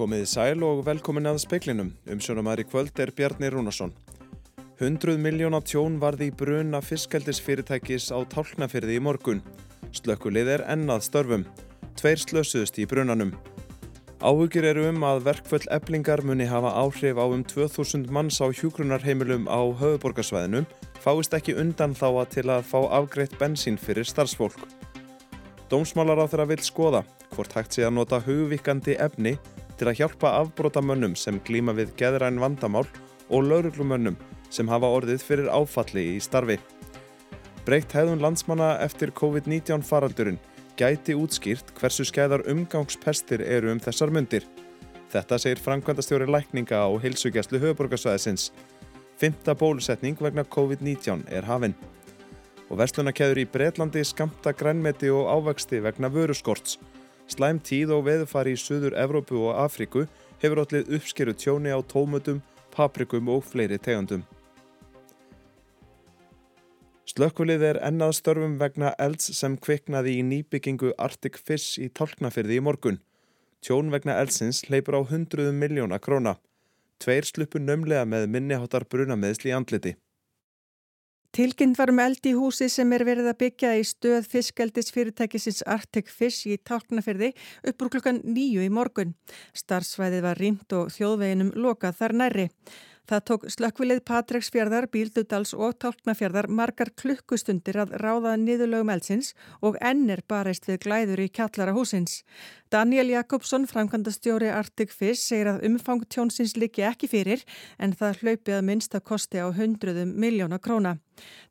Komiði 0.00 0.24
sæl 0.30 0.62
og 0.64 0.78
velkomin 0.86 1.28
að 1.28 1.42
speiklinum. 1.42 1.90
Umsjónumæri 2.08 2.64
kvöld 2.64 2.96
er 3.04 3.10
Bjarni 3.12 3.50
Rúnarsson. 3.52 3.90
100 4.80 5.18
miljóna 5.20 5.60
tjón 5.60 5.98
varði 6.00 6.30
í 6.30 6.32
bruna 6.32 6.80
fiskaldisfyrirtækis 6.80 8.06
á 8.08 8.24
tálknafyrði 8.32 8.96
í 8.96 9.02
morgun. 9.04 9.42
Slökkulið 9.92 10.54
er 10.54 10.64
ennað 10.72 11.04
störfum. 11.04 11.44
Tveir 12.00 12.16
slösuðust 12.24 12.80
í 12.80 12.88
brunanum. 12.88 13.34
Áhugir 14.24 14.70
eru 14.70 14.86
um 14.88 15.04
að 15.04 15.20
verkföll 15.28 15.68
eblingar 15.68 16.24
muni 16.24 16.48
hafa 16.48 16.72
áhrif 16.80 17.20
á 17.20 17.28
um 17.28 17.44
2000 17.44 18.08
manns 18.08 18.40
á 18.40 18.48
hjúgrunarheimilum 18.48 19.52
á 19.52 19.60
höfuborgarsvæðinu 19.68 20.64
fáist 20.96 21.36
ekki 21.36 21.58
undan 21.60 21.92
þá 21.92 22.08
að 22.08 22.34
til 22.38 22.48
að 22.48 22.64
fá 22.72 22.80
afgreitt 22.88 23.36
bensín 23.36 23.76
fyrir 23.76 24.08
starfsfólk. 24.08 24.64
Dómsmálar 25.68 26.24
á 26.24 26.26
þeirra 26.26 26.52
vil 26.56 26.62
skoða 26.64 27.04
hvort 27.34 27.52
hægt 27.52 27.76
sé 27.76 27.84
að 27.84 27.98
nota 28.00 28.24
hugvíkandi 28.24 28.96
efni 28.96 29.36
til 29.80 29.88
að 29.88 30.02
hjálpa 30.02 30.34
afbrótamönnum 30.42 31.14
sem 31.16 31.38
glíma 31.46 31.72
við 31.72 31.94
geðræn 31.96 32.40
vandamál 32.42 32.84
og 33.32 33.46
lauruglumönnum 33.48 34.18
sem 34.52 34.68
hafa 34.68 34.90
orðið 34.98 35.24
fyrir 35.24 35.48
áfalli 35.48 36.04
í 36.16 36.20
starfi. 36.20 36.58
Breytt 37.64 37.94
hefðun 37.96 38.20
landsmanna 38.20 38.74
eftir 38.84 39.14
COVID-19 39.16 39.86
faraldurinn 39.86 40.40
gæti 40.76 41.16
útskýrt 41.16 41.72
hversu 41.78 42.04
skæðar 42.08 42.44
umgangspestir 42.50 43.40
eru 43.40 43.72
um 43.72 43.80
þessar 43.80 44.12
myndir. 44.12 44.44
Þetta 45.10 45.38
segir 45.40 45.64
framkvæmdastjóri 45.64 46.28
lækninga 46.28 46.76
á 46.76 46.88
heilsugjastlu 47.00 47.60
höfuborgarsvæðisins. 47.62 48.50
Fymta 49.20 49.56
bólusetning 49.56 50.20
vegna 50.20 50.44
COVID-19 50.44 51.26
er 51.32 51.48
hafinn. 51.48 51.76
Og 52.70 52.78
verslunarkeður 52.78 53.42
í 53.42 53.48
Breitlandi 53.50 54.04
skamta 54.06 54.52
grænmeti 54.52 55.10
og 55.10 55.26
ávexti 55.28 55.80
vegna 55.82 56.12
vöruskorts. 56.12 56.78
Slæm 57.30 57.60
tíð 57.62 57.92
og 57.94 58.08
veðufari 58.08 58.56
í 58.56 58.58
Suður 58.58 58.96
Evrópu 58.98 59.38
og 59.44 59.54
Afriku 59.62 60.02
hefur 60.42 60.64
allir 60.64 60.88
uppskeru 60.96 61.34
tjóni 61.38 61.70
á 61.70 61.78
tómutum, 61.86 62.40
paprikum 62.74 63.30
og 63.30 63.44
fleiri 63.46 63.78
tegundum. 63.78 64.24
Slökkulið 67.10 67.62
er 67.66 67.78
ennað 67.86 68.16
störfum 68.18 68.58
vegna 68.58 68.92
elds 69.02 69.30
sem 69.38 69.56
kviknaði 69.58 70.16
í 70.18 70.26
nýbyggingu 70.26 70.92
Arctic 70.98 71.38
Fish 71.38 71.78
í 71.82 71.88
tálknafyrði 71.90 72.58
í 72.58 72.66
morgun. 72.66 73.00
Tjón 73.62 73.90
vegna 73.94 74.18
eldsins 74.22 74.64
leipur 74.70 74.98
á 74.98 75.02
hundruðum 75.06 75.58
miljóna 75.62 75.98
króna. 76.02 76.36
Tveir 77.02 77.26
sluppu 77.26 77.62
nömlega 77.62 78.06
með 78.06 78.28
minniháttar 78.30 78.86
brunameðsli 78.90 79.54
andliti. 79.54 79.96
Tilkynnt 81.30 81.78
var 81.78 81.92
um 81.92 82.00
eld 82.02 82.24
í 82.26 82.32
húsi 82.34 82.66
sem 82.66 82.90
er 82.90 83.04
verið 83.06 83.28
að 83.30 83.36
byggja 83.38 83.68
í 83.78 83.84
stöð 83.86 84.24
fiskeldis 84.32 84.88
fyrirtækisins 84.90 85.60
Arctic 85.62 86.08
Fish 86.10 86.48
í 86.50 86.56
Tálknafyrði 86.58 87.28
upp 87.70 87.84
úr 87.84 87.90
klukkan 87.92 88.18
nýju 88.26 88.64
í 88.66 88.72
morgun. 88.74 89.12
Starfsvæðið 89.54 90.24
var 90.26 90.40
rýmt 90.42 90.74
og 90.74 90.90
þjóðveginum 90.90 91.52
lokað 91.54 92.00
þar 92.00 92.16
nærri. 92.18 92.46
Það 93.10 93.22
tók 93.26 93.44
slökkvilið 93.50 94.00
Patreksfjörðar, 94.06 94.86
Bíldudals 94.86 95.50
og 95.58 95.72
Tálknafjörðar 95.82 96.46
margar 96.46 96.92
klukkustundir 96.94 97.80
að 97.82 97.96
ráða 97.98 98.36
niðurlögum 98.38 98.92
eldsins 98.94 99.32
og 99.66 99.74
ennir 99.82 100.22
barist 100.30 100.68
við 100.68 100.78
glæður 100.84 101.24
í 101.24 101.26
kjallara 101.34 101.74
húsins. 101.74 102.20
Daniel 102.70 103.10
Jakobsson, 103.10 103.66
framkvæmdastjóri 103.66 104.52
Arctic 104.54 104.94
Fish, 104.94 105.24
segir 105.24 105.50
að 105.50 105.66
umfang 105.66 106.04
tjónsins 106.06 106.54
liggi 106.54 106.86
ekki 106.86 107.10
fyrir 107.10 107.42
en 107.82 107.96
það 107.98 108.22
hlaupið 108.22 108.58
að 108.60 108.64
minnst 108.68 108.94
að 108.94 109.06
kosti 109.10 109.42
á 109.42 109.50
hundruðum 109.58 110.14
miljóna 110.14 110.60
króna. 110.62 110.94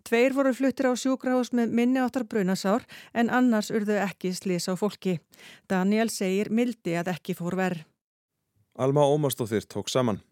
Tveir 0.07 0.37
voru 0.39 0.55
fluttir 0.55 0.87
á 0.87 0.95
sjúkrahús 0.95 1.51
með 1.51 1.75
minni 1.75 1.99
áttar 1.99 2.23
brunasár 2.23 2.87
en 3.11 3.27
annars 3.27 3.67
urðu 3.67 3.99
ekki 3.99 4.31
slís 4.31 4.71
á 4.71 4.79
fólki. 4.79 5.19
Daniel 5.67 6.07
segir 6.07 6.55
mildi 6.55 6.95
að 6.95 7.11
ekki 7.17 7.35
fór 7.35 7.59
verð. 7.59 7.83
Alma 8.79 9.03
Ómarsdóttir 9.03 9.67
tók 9.67 9.91
saman. 9.91 10.23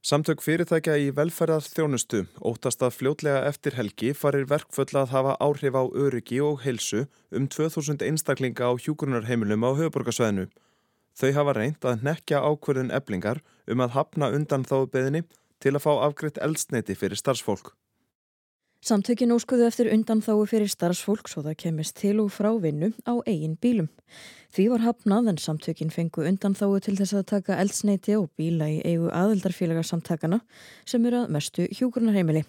Samtök 0.00 0.40
fyrirtækja 0.40 0.94
í 0.96 1.10
velferðar 1.12 1.60
þjónustu 1.60 2.22
óttast 2.48 2.80
að 2.80 2.94
fljótlega 2.96 3.42
eftir 3.50 3.74
helgi 3.76 4.14
farir 4.16 4.46
verkföll 4.48 4.94
að 4.96 5.10
hafa 5.12 5.34
áhrif 5.44 5.76
á 5.76 5.84
öryggi 5.92 6.38
og 6.40 6.62
heilsu 6.64 7.02
um 7.36 7.44
2000 7.44 8.00
einstaklinga 8.06 8.64
á 8.64 8.72
hjúgrunarheimilum 8.80 9.60
á 9.60 9.76
höfuborgarsvæðinu. 9.76 10.46
Þau 11.20 11.30
hafa 11.36 11.56
reynd 11.58 11.84
að 11.84 12.06
nekja 12.08 12.40
ákverðin 12.40 12.94
eblingar 12.96 13.42
um 13.68 13.84
að 13.84 13.92
hafna 13.98 14.32
undan 14.32 14.64
þá 14.64 14.88
beðinni 14.88 15.22
til 15.60 15.74
að 15.76 15.84
fá 15.84 15.92
afgriðt 16.08 16.40
eldsneiti 16.48 16.96
fyrir 16.96 17.20
starfsfólk. 17.20 17.74
Samtökin 18.80 19.28
óskuðu 19.34 19.66
eftir 19.66 19.90
undan 19.92 20.22
þáu 20.24 20.46
fyrir 20.48 20.70
starfsfólk 20.72 21.28
svo 21.28 21.42
það 21.44 21.56
kemist 21.60 21.98
til 22.00 22.14
og 22.22 22.30
frá 22.32 22.48
vinnu 22.56 22.88
á 23.04 23.12
eigin 23.28 23.58
bílum. 23.60 23.90
Því 24.56 24.64
var 24.72 24.80
hafnað 24.86 25.26
en 25.34 25.40
samtökin 25.42 25.92
fengu 25.92 26.24
undan 26.24 26.56
þáu 26.56 26.78
til 26.80 26.94
þess 26.96 27.12
að 27.18 27.26
taka 27.28 27.58
eldsneiti 27.60 28.16
og 28.16 28.30
bíla 28.40 28.70
í 28.72 28.78
eigu 28.88 29.10
aðildarfélagarsamtakana 29.12 30.38
sem 30.88 31.04
eru 31.04 31.20
að 31.20 31.34
mestu 31.36 31.66
hjúgrunarheimili. 31.76 32.46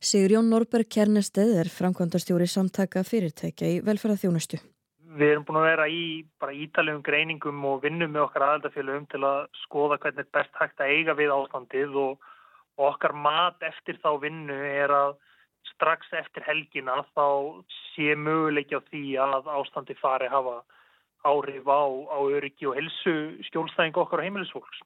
Sigur 0.00 0.38
Jón 0.38 0.48
Norberg 0.48 0.88
Kernesteð 0.88 1.52
er 1.60 1.68
framkvæmdastjóri 1.68 2.48
samtaka 2.48 3.04
fyrirtækja 3.04 3.74
í 3.76 3.84
velferðarþjónustu. 3.84 4.62
Við 5.20 5.34
erum 5.34 5.44
búin 5.44 5.60
að 5.60 5.68
vera 5.74 5.90
í 5.92 6.02
ítalegum 6.64 7.04
greiningum 7.04 7.60
og 7.68 7.84
vinnum 7.84 8.16
með 8.16 8.30
okkar 8.30 8.48
aðildarfélagum 8.48 9.06
til 9.12 9.22
að 9.28 9.44
skoða 9.66 10.00
hvernig 10.00 10.32
best 10.32 10.56
hægt 10.56 10.80
að 10.80 10.96
eiga 10.96 11.20
við 11.20 11.36
ástandið 11.36 12.00
og 12.00 12.34
okkar 12.88 13.12
mat 13.12 13.60
eftir 13.60 14.00
þá 14.00 14.14
vinnu 14.24 14.56
er 14.72 14.96
að 15.04 15.16
strax 15.74 16.10
eftir 16.16 16.44
helgina 16.46 17.02
þá 17.16 17.26
sé 17.92 18.14
möguleiki 18.18 18.78
á 18.78 18.80
því 18.88 19.04
að 19.22 19.50
ástandi 19.58 19.96
fari 20.00 20.28
hafa 20.32 20.62
árif 21.26 21.66
á, 21.66 21.82
á 22.12 22.18
öryggi 22.22 22.68
og 22.70 22.76
helsu 22.78 23.14
skjólstæðing 23.48 23.98
okkar 23.98 24.22
á 24.22 24.26
heimilisfólks. 24.26 24.82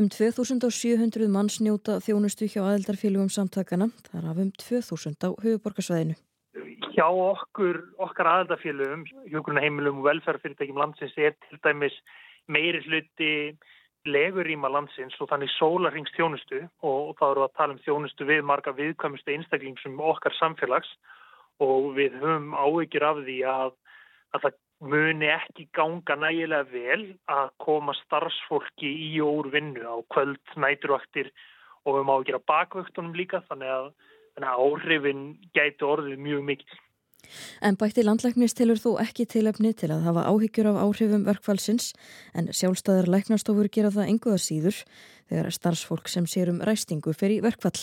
Um 0.00 0.08
2700 0.10 1.28
manns 1.30 1.60
njóta 1.62 2.00
þjónustu 2.02 2.48
hjá 2.50 2.62
aðeldarfélugum 2.64 3.30
samtakana, 3.30 3.90
þar 4.08 4.30
af 4.32 4.40
um 4.42 4.50
2000 4.58 5.20
á 5.22 5.30
höfuborgarsvæðinu. 5.44 6.16
Hjá 6.94 7.06
okkur, 7.06 7.80
okkar 8.02 8.30
aðeldarfélugum, 8.32 9.04
hjókurna 9.30 9.62
heimilum 9.62 10.00
og 10.02 10.08
velferðarfyrirtækjum 10.08 10.80
landsins 10.80 11.14
er 11.18 11.36
til 11.46 11.60
dæmis 11.62 11.96
meiri 12.48 12.82
hluti 12.86 13.30
legurýma 14.04 14.68
landsins 14.68 15.16
og 15.20 15.30
þannig 15.30 15.52
sólarings 15.54 16.12
þjónustu 16.16 16.60
og 16.84 17.14
þá 17.18 17.24
eru 17.30 17.44
að 17.46 17.54
tala 17.56 17.74
um 17.76 17.80
þjónustu 17.84 18.26
við 18.28 18.44
marga 18.44 18.74
viðkvæmustu 18.76 19.32
einstaklingsum 19.34 20.00
okkar 20.12 20.36
samfélags 20.38 20.90
og 21.64 21.94
við 21.96 22.18
höfum 22.20 22.52
áhyggjur 22.58 23.06
af 23.08 23.22
því 23.24 23.38
að, 23.48 23.74
að 24.34 24.44
það 24.44 24.60
muni 24.84 25.30
ekki 25.32 25.68
ganga 25.76 26.16
nægilega 26.20 26.68
vel 26.72 27.02
að 27.32 27.52
koma 27.64 27.94
starfsfólki 28.02 28.90
í 29.08 29.10
og 29.24 29.44
úr 29.44 29.52
vinnu 29.54 29.84
á 29.86 29.96
kvöld, 30.12 30.42
næturvaktir 30.56 31.30
og 31.84 31.94
við 31.94 32.00
höfum 32.00 32.14
áhyggjur 32.14 32.40
af 32.40 32.48
bakvöktunum 32.50 33.16
líka 33.16 33.40
þannig 33.48 33.72
að, 33.72 33.92
þannig 34.34 34.50
að 34.50 34.64
áhrifin 34.66 35.24
gæti 35.56 35.88
orðið 35.88 36.26
mjög 36.26 36.44
mikil. 36.50 36.80
En 37.64 37.78
bætti 37.80 38.04
landlæknis 38.04 38.56
tilur 38.58 38.80
þú 38.80 38.96
ekki 39.02 39.26
tilefni 39.30 39.72
til 39.76 39.90
að 39.94 40.06
hafa 40.08 40.26
áhyggjur 40.30 40.70
af 40.72 40.80
áhrifum 40.84 41.26
verkfallsins 41.28 41.92
en 42.34 42.50
sjálfstæðar 42.52 43.10
læknastofur 43.10 43.70
gera 43.72 43.92
það 43.94 44.10
enguða 44.12 44.40
síður 44.42 44.80
þegar 45.30 45.54
starfsfólk 45.56 46.10
sem 46.12 46.26
sér 46.28 46.52
um 46.52 46.60
ræstingu 46.64 47.14
fer 47.16 47.32
í 47.32 47.40
verkfall. 47.44 47.80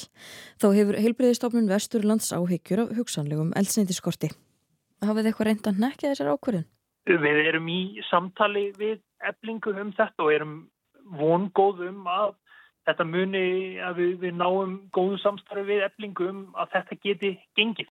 Þá 0.61 0.67
hefur 0.77 0.99
heilbreyðistofnun 1.01 1.71
Vesturlands 1.71 2.31
áhyggjur 2.35 2.85
af 2.85 2.93
hugsanlegum 2.99 3.53
eldsneitiskorti. 3.57 4.31
Hafið 5.01 5.23
þið 5.23 5.31
eitthvað 5.31 5.49
reynda 5.49 5.73
nekkið 5.77 6.11
þessar 6.11 6.33
ákverðin? 6.35 6.67
Við 7.09 7.39
erum 7.49 7.71
í 7.73 7.81
samtali 8.11 8.67
við 8.77 8.99
eblingu 9.25 9.73
um 9.81 9.89
þetta 9.97 10.25
og 10.25 10.33
erum 10.35 10.53
vongóðum 11.17 12.05
að 12.05 12.35
þetta 12.87 13.05
muni 13.05 13.45
að 13.81 13.97
við, 14.01 14.13
við 14.25 14.37
náum 14.37 14.77
góðum 14.93 15.19
samstarfi 15.21 15.65
við 15.67 15.83
eblingu 15.87 16.29
um 16.29 16.43
að 16.57 16.75
þetta 16.75 16.97
geti 17.05 17.31
gengið 17.57 17.89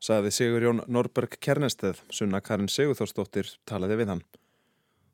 sagði 0.00 0.32
Sigur 0.32 0.64
Jón 0.64 0.84
Norberg 0.88 1.36
Kernesteð, 1.44 2.00
sunna 2.08 2.40
Karin 2.40 2.70
Sigurþórsdóttir 2.72 3.52
talaði 3.68 4.00
við 4.00 4.14
hann. 4.14 4.22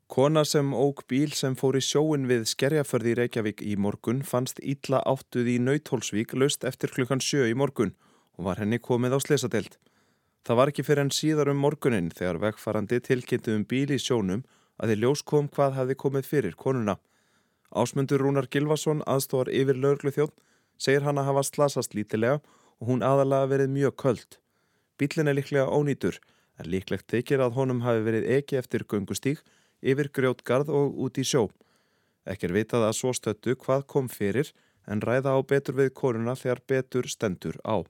Kona 0.07 0.45
sem 0.47 0.69
óg 0.71 1.01
bíl 1.11 1.33
sem 1.35 1.55
fór 1.59 1.75
í 1.75 1.83
sjóin 1.83 2.29
við 2.29 2.45
Skerjaförði 2.47 3.11
í 3.11 3.17
Reykjavík 3.19 3.63
í 3.67 3.73
morgun 3.75 4.21
fannst 4.23 4.61
ítla 4.63 5.01
áttuð 5.03 5.49
í 5.51 5.57
Nautholsvík 5.59 6.31
löst 6.39 6.63
eftir 6.63 6.93
klukkan 6.95 7.19
sjö 7.19 7.43
í 7.49 7.57
morgun 7.59 7.91
og 8.39 8.47
var 8.47 8.61
henni 8.63 8.79
komið 8.79 9.17
á 9.17 9.19
slesadelt. 9.19 9.75
Það 10.47 10.59
var 10.61 10.71
ekki 10.71 10.87
fyrir 10.87 11.03
enn 11.03 11.11
síðar 11.11 11.51
um 11.51 11.59
morgunin 11.59 12.07
þegar 12.15 12.39
vegfarandi 12.45 13.01
tilkynntu 13.03 13.57
um 13.57 13.67
bíl 13.67 13.91
í 13.91 13.99
sjónum 13.99 14.45
að 14.79 14.93
þið 14.93 15.03
ljós 15.03 15.27
kom 15.27 15.51
hvað 15.51 15.75
hefði 15.81 15.99
komið 16.05 16.31
fyrir 16.31 16.55
konuna. 16.55 16.95
Ásmundur 17.75 18.23
Rúnar 18.23 18.47
Gilvason, 18.47 19.03
aðstóðar 19.03 19.51
yfir 19.51 19.75
löglu 19.75 20.13
þjótt, 20.15 20.37
segir 20.79 21.03
hann 21.03 21.19
að 21.19 21.33
hafa 21.33 21.43
slasast 21.49 21.97
lítilega 21.97 22.39
og 22.79 22.93
hún 22.93 23.03
aðalega 23.03 23.51
verið 23.51 23.73
mjög 23.75 23.97
köld. 23.99 24.37
Bílinn 24.97 25.29
er 25.29 25.37
líklega 25.37 25.69
ónýtur 25.69 26.17
en 26.57 26.69
líklegt 26.73 27.07
tekir 27.13 27.43
að 27.43 27.57
honum 27.59 27.83
hafi 27.85 28.03
verið 28.05 28.29
ekki 28.39 28.57
eftir 28.57 28.85
gungustík 28.89 29.43
yfir 29.81 30.09
grjótgarð 30.13 30.71
og 30.73 30.97
út 31.05 31.19
í 31.21 31.25
sjó. 31.27 31.47
Ekkir 32.25 32.53
vitað 32.55 32.87
að 32.87 32.97
svo 32.97 33.13
stöttu 33.13 33.55
hvað 33.61 33.85
kom 33.93 34.09
fyrir 34.09 34.51
en 34.87 35.03
ræða 35.03 35.37
á 35.37 35.39
betur 35.45 35.77
við 35.77 35.93
koruna 35.93 36.35
þegar 36.35 36.63
betur 36.71 37.07
stendur 37.11 37.59
á. 37.61 37.85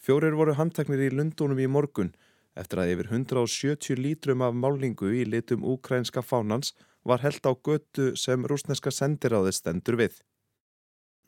Fjórir 0.00 0.32
voru 0.38 0.56
handteknir 0.56 1.02
í 1.10 1.12
Lundunum 1.12 1.60
í 1.60 1.68
morgun 1.68 2.14
eftir 2.58 2.80
að 2.82 2.94
yfir 2.94 3.10
170 3.12 4.00
lítrum 4.00 4.42
af 4.42 4.56
málingu 4.56 5.12
í 5.12 5.26
litum 5.28 5.66
úkrænska 5.74 6.24
fánans 6.24 6.72
var 7.04 7.20
held 7.24 7.44
á 7.44 7.52
götu 7.52 8.14
sem 8.16 8.46
rúsneska 8.48 8.92
sendiráði 8.92 9.52
stendur 9.54 10.00
við. 10.00 10.16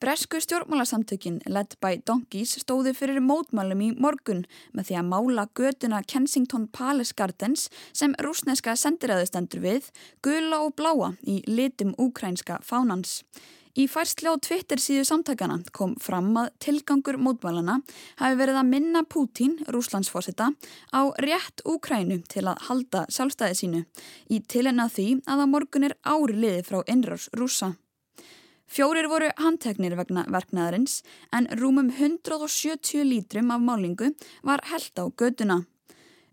Bresku 0.02 0.40
stjórnmálasamtökin 0.40 1.36
led 1.46 1.76
by 1.78 2.00
Donkeys 2.02 2.56
stóði 2.58 2.90
fyrir 2.90 3.22
mótmálum 3.22 3.84
í 3.86 3.90
morgun 3.94 4.40
með 4.74 4.88
því 4.88 4.96
að 4.98 5.10
mála 5.12 5.44
göduna 5.54 6.00
Kensington 6.10 6.64
Palace 6.74 7.14
Gardens 7.14 7.68
sem 7.94 8.16
rúsneska 8.18 8.74
sendiræðustendur 8.74 9.62
við 9.62 9.92
gula 10.26 10.58
og 10.64 10.74
bláa 10.74 11.12
í 11.22 11.36
litum 11.46 11.92
úkrænska 12.02 12.56
fánans. 12.66 13.20
Í 13.78 13.86
færsli 13.86 14.26
á 14.26 14.34
Twitter 14.42 14.82
síðu 14.82 15.04
samtakana 15.06 15.60
kom 15.70 15.94
fram 16.02 16.34
að 16.42 16.50
tilgangur 16.66 17.20
mótmálana 17.22 17.78
hafi 18.18 18.40
verið 18.42 18.58
að 18.58 18.72
minna 18.74 19.04
Pútín, 19.06 19.54
rúslandsfósita, 19.70 20.50
á 20.90 21.02
rétt 21.22 21.62
Úkrænu 21.62 22.18
til 22.26 22.48
að 22.50 22.66
halda 22.66 23.06
sjálfstæði 23.06 23.60
sínu 23.62 23.86
í 24.34 24.42
tilena 24.50 24.90
því 24.90 25.22
að 25.30 25.46
á 25.46 25.52
morgun 25.54 25.86
er 25.92 25.96
ári 26.02 26.34
liði 26.42 26.66
frá 26.66 26.82
innrárs 26.90 27.30
rúsa. 27.38 27.76
Fjórir 28.72 29.04
voru 29.04 29.26
handteknir 29.36 29.92
vegna 29.98 30.22
verknæðarins 30.32 31.02
en 31.36 31.44
rúmum 31.60 31.90
170 31.92 33.02
lítrum 33.04 33.50
af 33.52 33.60
málingu 33.60 34.14
var 34.48 34.62
held 34.70 34.96
á 34.96 35.04
göduna. 35.12 35.58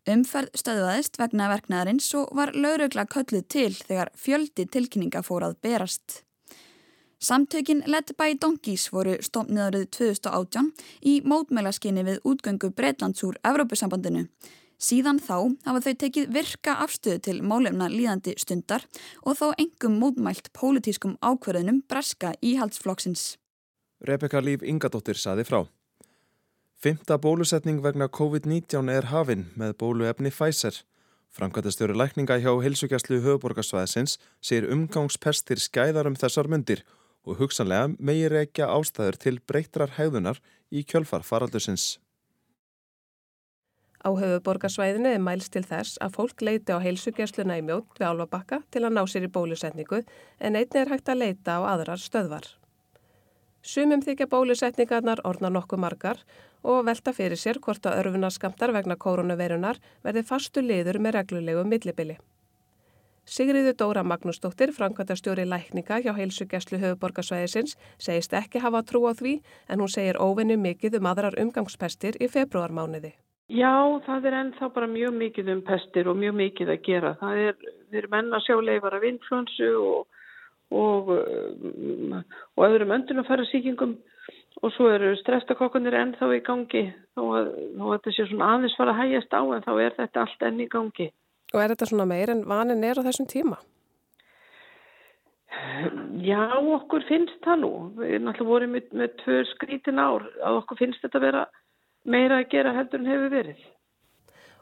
Umferð 0.07 0.55
stöðvaðist 0.55 1.19
vegna 1.19 1.49
verknæðarins 1.51 2.07
og 2.15 2.31
var 2.39 2.53
laurugla 2.55 3.03
kölluð 3.11 3.43
til 3.51 3.73
þegar 3.75 4.13
fjöldi 4.15 4.69
tilkynninga 4.71 5.19
fór 5.19 5.49
að 5.49 5.57
berast. 5.67 6.21
Samtökin 7.19 7.83
Led 7.91 8.15
by 8.15 8.37
Donkeys 8.39 8.87
voru 8.95 9.17
stofniðarið 9.19 9.89
2018 9.99 10.71
í 11.11 11.19
mótmælaskinni 11.27 12.07
við 12.07 12.23
útgöngu 12.23 12.71
Breitlands 12.71 13.25
úr 13.27 13.35
Evrópusambandinu. 13.43 14.29
Síðan 14.79 15.17
þá 15.19 15.35
hafa 15.67 15.81
þau 15.83 15.95
tekið 16.05 16.29
virka 16.31 16.77
afstöðu 16.85 17.19
til 17.25 17.39
málefna 17.43 17.89
líðandi 17.91 18.37
stundar 18.39 18.85
og 19.27 19.35
þó 19.35 19.49
engum 19.59 19.97
mótmælt 19.99 20.53
pólitískum 20.55 21.17
ákverðunum 21.19 21.81
breska 21.91 22.31
íhaldsflokksins. 22.39 23.33
Rebecca 23.99 24.39
Líf 24.39 24.63
Ingadóttir 24.63 25.19
saði 25.19 25.43
frá. 25.43 25.65
Fymta 26.79 27.17
bólusetning 27.19 27.81
vegna 27.83 28.07
COVID-19 28.07 28.87
er 28.93 29.09
hafinn 29.11 29.49
með 29.59 29.75
bóluefni 29.83 30.31
Pfizer. 30.31 30.77
Framkvæmtastjóri 31.35 31.93
lækninga 31.99 32.39
hjá 32.39 32.53
heilsugjastlu 32.63 33.19
höfuborgarsvæðisins 33.25 34.15
sér 34.39 34.71
umgangspestir 34.71 35.59
skæðar 35.59 36.07
um 36.07 36.15
þessar 36.15 36.47
myndir 36.47 36.85
og 37.27 37.43
hugsanlega 37.43 37.91
meiri 37.99 38.45
ekki 38.45 38.63
ástæður 38.63 39.19
til 39.19 39.41
breytrar 39.43 39.97
hæðunar 39.99 40.39
í 40.71 40.87
kjölfar 40.87 41.27
faraldusins. 41.27 41.97
Á 43.99 44.09
höfuborgarsvæðinu 44.15 45.09
er 45.11 45.19
mælst 45.19 45.51
til 45.51 45.65
þess 45.67 45.99
að 45.99 46.13
fólk 46.15 46.41
leiti 46.47 46.71
á 46.71 46.79
heilsugjörsluna 46.79 47.57
í 47.59 47.65
mjótt 47.67 47.99
við 47.99 48.07
álvabakka 48.07 48.61
til 48.71 48.85
að 48.85 48.95
ná 48.95 49.03
sér 49.11 49.27
í 49.27 49.33
bólusetningu 49.35 49.99
en 50.39 50.55
einni 50.55 50.79
er 50.79 50.91
hægt 50.93 51.11
að 51.11 51.21
leita 51.25 51.59
á 51.59 51.67
aðrar 51.73 51.99
stöðvar. 51.99 52.47
Sumum 53.61 53.99
þykja 53.99 54.29
bólusetningarnar 54.31 55.19
orna 55.27 55.51
nokkuð 55.51 55.83
margar 55.83 56.23
og 56.63 56.85
velta 56.87 57.11
fyrir 57.11 57.39
sér 57.39 57.59
hvort 57.59 57.83
að 57.85 57.99
örfunaskamtar 58.05 58.71
vegna 58.71 58.95
koronaveirunar 58.95 59.83
verði 60.03 60.23
fastu 60.23 60.63
liður 60.63 61.01
með 61.03 61.17
reglulegu 61.19 61.67
millibili. 61.67 62.19
Sigriður 63.29 63.75
Dóra 63.77 64.01
Magnúsdóttir, 64.07 64.71
framkvæmtastjóri 64.73 65.43
lækninga 65.45 65.99
hjá 66.01 66.15
heilsugjastlu 66.17 66.79
höfuborgarsvæðisins, 66.81 67.75
segist 67.99 68.33
ekki 68.33 68.63
hafa 68.63 68.81
trú 68.81 69.03
á 69.05 69.13
því 69.13 69.41
en 69.67 69.83
hún 69.83 69.91
segir 69.91 70.17
óvinnu 70.17 70.57
mikið 70.57 70.97
um 70.97 71.11
aðrar 71.11 71.37
umgangspestir 71.37 72.17
í 72.23 72.31
februarmániði. 72.31 73.13
Já, 73.49 73.73
það 74.05 74.27
er 74.29 74.35
ennþá 74.43 74.67
bara 74.75 74.87
mjög 74.89 75.15
mikið 75.17 75.47
um 75.55 75.61
pestir 75.65 76.07
og 76.11 76.17
mjög 76.21 76.35
mikið 76.37 76.69
að 76.69 76.83
gera. 76.85 77.15
Það 77.17 77.39
er, 77.47 77.55
við 77.89 78.01
erum 78.03 78.17
enn 78.19 78.35
að 78.37 78.43
sjá 78.45 78.55
leifar 78.61 78.97
af 78.99 79.05
influensu 79.09 79.69
og, 79.81 80.19
og, 80.69 81.09
um, 81.15 82.19
og 82.53 82.65
öðrum 82.67 82.93
öndunafæra 82.93 83.47
síkingum 83.49 83.95
og 84.61 84.73
svo 84.75 84.89
eru 84.93 85.15
streftakokkunir 85.17 85.97
ennþá 85.97 86.29
í 86.35 86.43
gangi 86.45 86.83
þó 87.17 87.23
að, 87.39 87.49
þó 87.79 87.83
að 87.87 87.93
þetta 87.95 88.13
sé 88.13 88.25
svona 88.29 88.51
aðeins 88.53 88.75
fara 88.77 88.93
að 88.93 89.01
hægjast 89.01 89.33
á 89.33 89.41
en 89.41 89.65
þá 89.65 89.71
er 89.73 89.97
þetta 89.97 90.23
allt 90.25 90.45
enn 90.49 90.61
í 90.61 90.67
gangi. 90.69 91.07
Og 91.49 91.63
er 91.63 91.73
þetta 91.73 91.87
svona 91.89 92.05
meir 92.09 92.33
en 92.33 92.43
vanin 92.49 92.85
er 92.85 93.01
á 93.01 93.07
þessum 93.07 93.29
tíma? 93.31 93.57
Já, 96.21 96.43
okkur 96.59 97.01
finnst 97.07 97.41
það 97.41 97.63
nú. 97.63 97.71
Við 97.97 98.13
erum 98.13 98.29
alltaf 98.29 98.51
voruð 98.51 98.73
með, 98.75 98.93
með 99.01 99.17
tvö 99.23 99.39
skrítin 99.55 100.01
ár 100.01 100.27
að 100.45 100.59
okkur 100.61 100.79
finnst 100.83 101.01
þetta 101.01 101.23
vera 101.23 101.43
meira 102.05 102.39
að 102.39 102.49
gera 102.53 102.73
heldur 102.77 103.03
en 103.03 103.11
hefur 103.11 103.33
verið. 103.33 103.61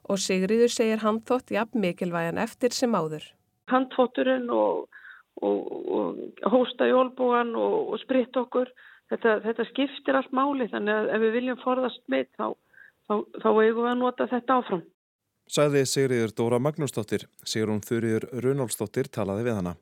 Og 0.08 0.22
Sigriður 0.24 0.72
segir 0.72 1.02
handþótt 1.04 1.52
jafn 1.52 1.82
mikilvægan 1.84 2.40
eftir 2.40 2.76
sem 2.76 2.94
áður. 2.96 3.26
Handþótturinn 3.72 4.48
og, 4.54 4.86
og, 5.44 5.72
og 5.92 6.52
hósta 6.54 6.88
í 6.88 6.94
olbúan 6.96 7.52
og, 7.60 7.94
og 7.94 8.00
spritt 8.04 8.38
okkur, 8.40 8.72
þetta, 9.12 9.40
þetta 9.44 9.66
skiptir 9.74 10.20
allt 10.20 10.32
máli 10.32 10.70
þannig 10.72 11.02
að 11.02 11.10
ef 11.16 11.26
við 11.26 11.36
viljum 11.42 11.60
forðast 11.64 12.04
meitt 12.08 12.32
þá, 12.40 12.54
þá, 13.10 13.16
þá 13.44 13.50
eigum 13.52 13.84
við 13.84 13.92
að 13.92 14.00
nota 14.04 14.30
þetta 14.32 14.62
áfram. 14.62 14.86
Sæði 15.48 15.84
Sigriður 15.88 16.32
Dóra 16.36 16.58
Magnúsdóttir, 16.60 17.28
Sigrún 17.48 17.84
Þurriður 17.84 18.28
Runálsdóttir 18.44 19.08
talaði 19.12 19.46
við 19.48 19.60
hana. 19.62 19.78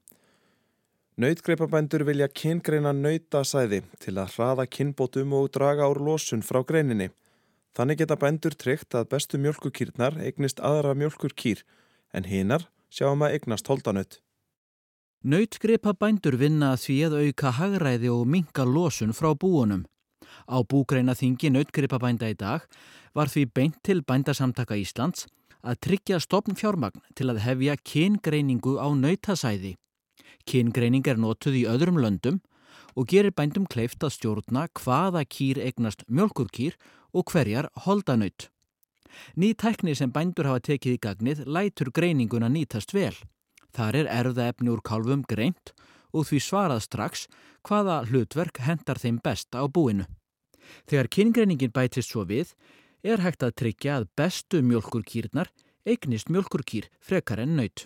Nautgreipabændur 1.16 2.04
vilja 2.06 2.28
kyngreina 2.28 2.92
nautasæði 2.94 3.80
til 4.04 4.18
að 4.20 4.34
hraða 4.36 4.66
kynbótum 4.68 5.34
og 5.38 5.48
draga 5.56 5.88
úr 5.88 6.02
losun 6.04 6.44
frá 6.44 6.60
greininni. 6.68 7.08
Þannig 7.76 8.00
geta 8.00 8.16
bændur 8.16 8.56
tryggt 8.56 8.96
að 8.96 9.10
bestu 9.12 9.40
mjölkukýrnar 9.42 10.16
eignist 10.24 10.62
aðra 10.64 10.94
mjölkurkýr 10.96 11.66
en 12.16 12.28
hinar 12.30 12.70
sjáum 12.88 13.26
að 13.26 13.36
eignast 13.36 13.68
holdanut. 13.68 14.22
Nautgripa 15.26 15.92
bændur 16.00 16.38
vinna 16.40 16.72
að 16.76 16.84
því 16.86 16.96
að 17.08 17.18
auka 17.26 17.52
hagræði 17.58 18.14
og 18.14 18.28
minka 18.32 18.64
losun 18.64 19.12
frá 19.18 19.34
búunum. 19.36 19.84
Á 20.48 20.62
búgreina 20.64 21.16
þingi 21.18 21.52
nautgripa 21.52 22.00
bænda 22.00 22.30
í 22.32 22.38
dag 22.40 22.64
var 23.18 23.32
því 23.32 23.48
beint 23.52 23.80
til 23.84 24.04
bændasamtaka 24.08 24.78
Íslands 24.80 25.26
að 25.66 25.80
tryggja 25.88 26.22
stopn 26.22 26.56
fjármagn 26.56 27.02
til 27.18 27.32
að 27.34 27.42
hefja 27.44 27.76
kyngreiningu 27.82 28.78
á 28.80 28.88
nautasæði. 28.96 29.76
Kyngreining 30.46 31.08
er 31.10 31.20
notuð 31.20 31.58
í 31.60 31.68
öðrum 31.68 31.98
löndum 32.00 32.40
og 32.96 33.10
gerir 33.12 33.34
bændum 33.36 33.66
kleift 33.68 34.04
að 34.06 34.14
stjórna 34.16 34.68
hvaða 34.78 35.26
kýr 35.26 35.60
eignast 35.66 36.06
mjölkurkýr 36.08 36.78
og 37.16 37.32
hverjar 37.32 37.70
holdanaut. 37.86 38.50
Ný 39.40 39.54
tækni 39.56 39.96
sem 39.96 40.12
bændur 40.12 40.50
hafa 40.50 40.64
tekið 40.70 40.98
í 40.98 41.02
gagnið 41.08 41.44
lætur 41.48 41.92
greininguna 41.96 42.50
nýtast 42.52 42.92
vel. 42.94 43.16
Þar 43.76 44.02
er 44.02 44.12
erðaefni 44.12 44.72
úr 44.72 44.84
kálfum 44.84 45.24
greint 45.28 45.72
og 46.16 46.28
því 46.28 46.40
svarað 46.44 46.84
strax 46.86 47.26
hvaða 47.68 48.04
hlutverk 48.10 48.62
hendar 48.64 49.00
þeim 49.00 49.20
best 49.24 49.56
á 49.56 49.64
búinu. 49.68 50.06
Þegar 50.90 51.12
kyngreiningin 51.12 51.74
bætist 51.76 52.12
svo 52.12 52.26
við 52.28 52.54
er 53.04 53.22
hægt 53.24 53.44
að 53.46 53.56
tryggja 53.62 54.00
að 54.00 54.10
bestu 54.18 54.62
mjölkurkýrnar 54.66 55.52
eignist 55.86 56.32
mjölkurkýr 56.34 56.90
frekar 57.00 57.44
en 57.44 57.56
naut. 57.60 57.86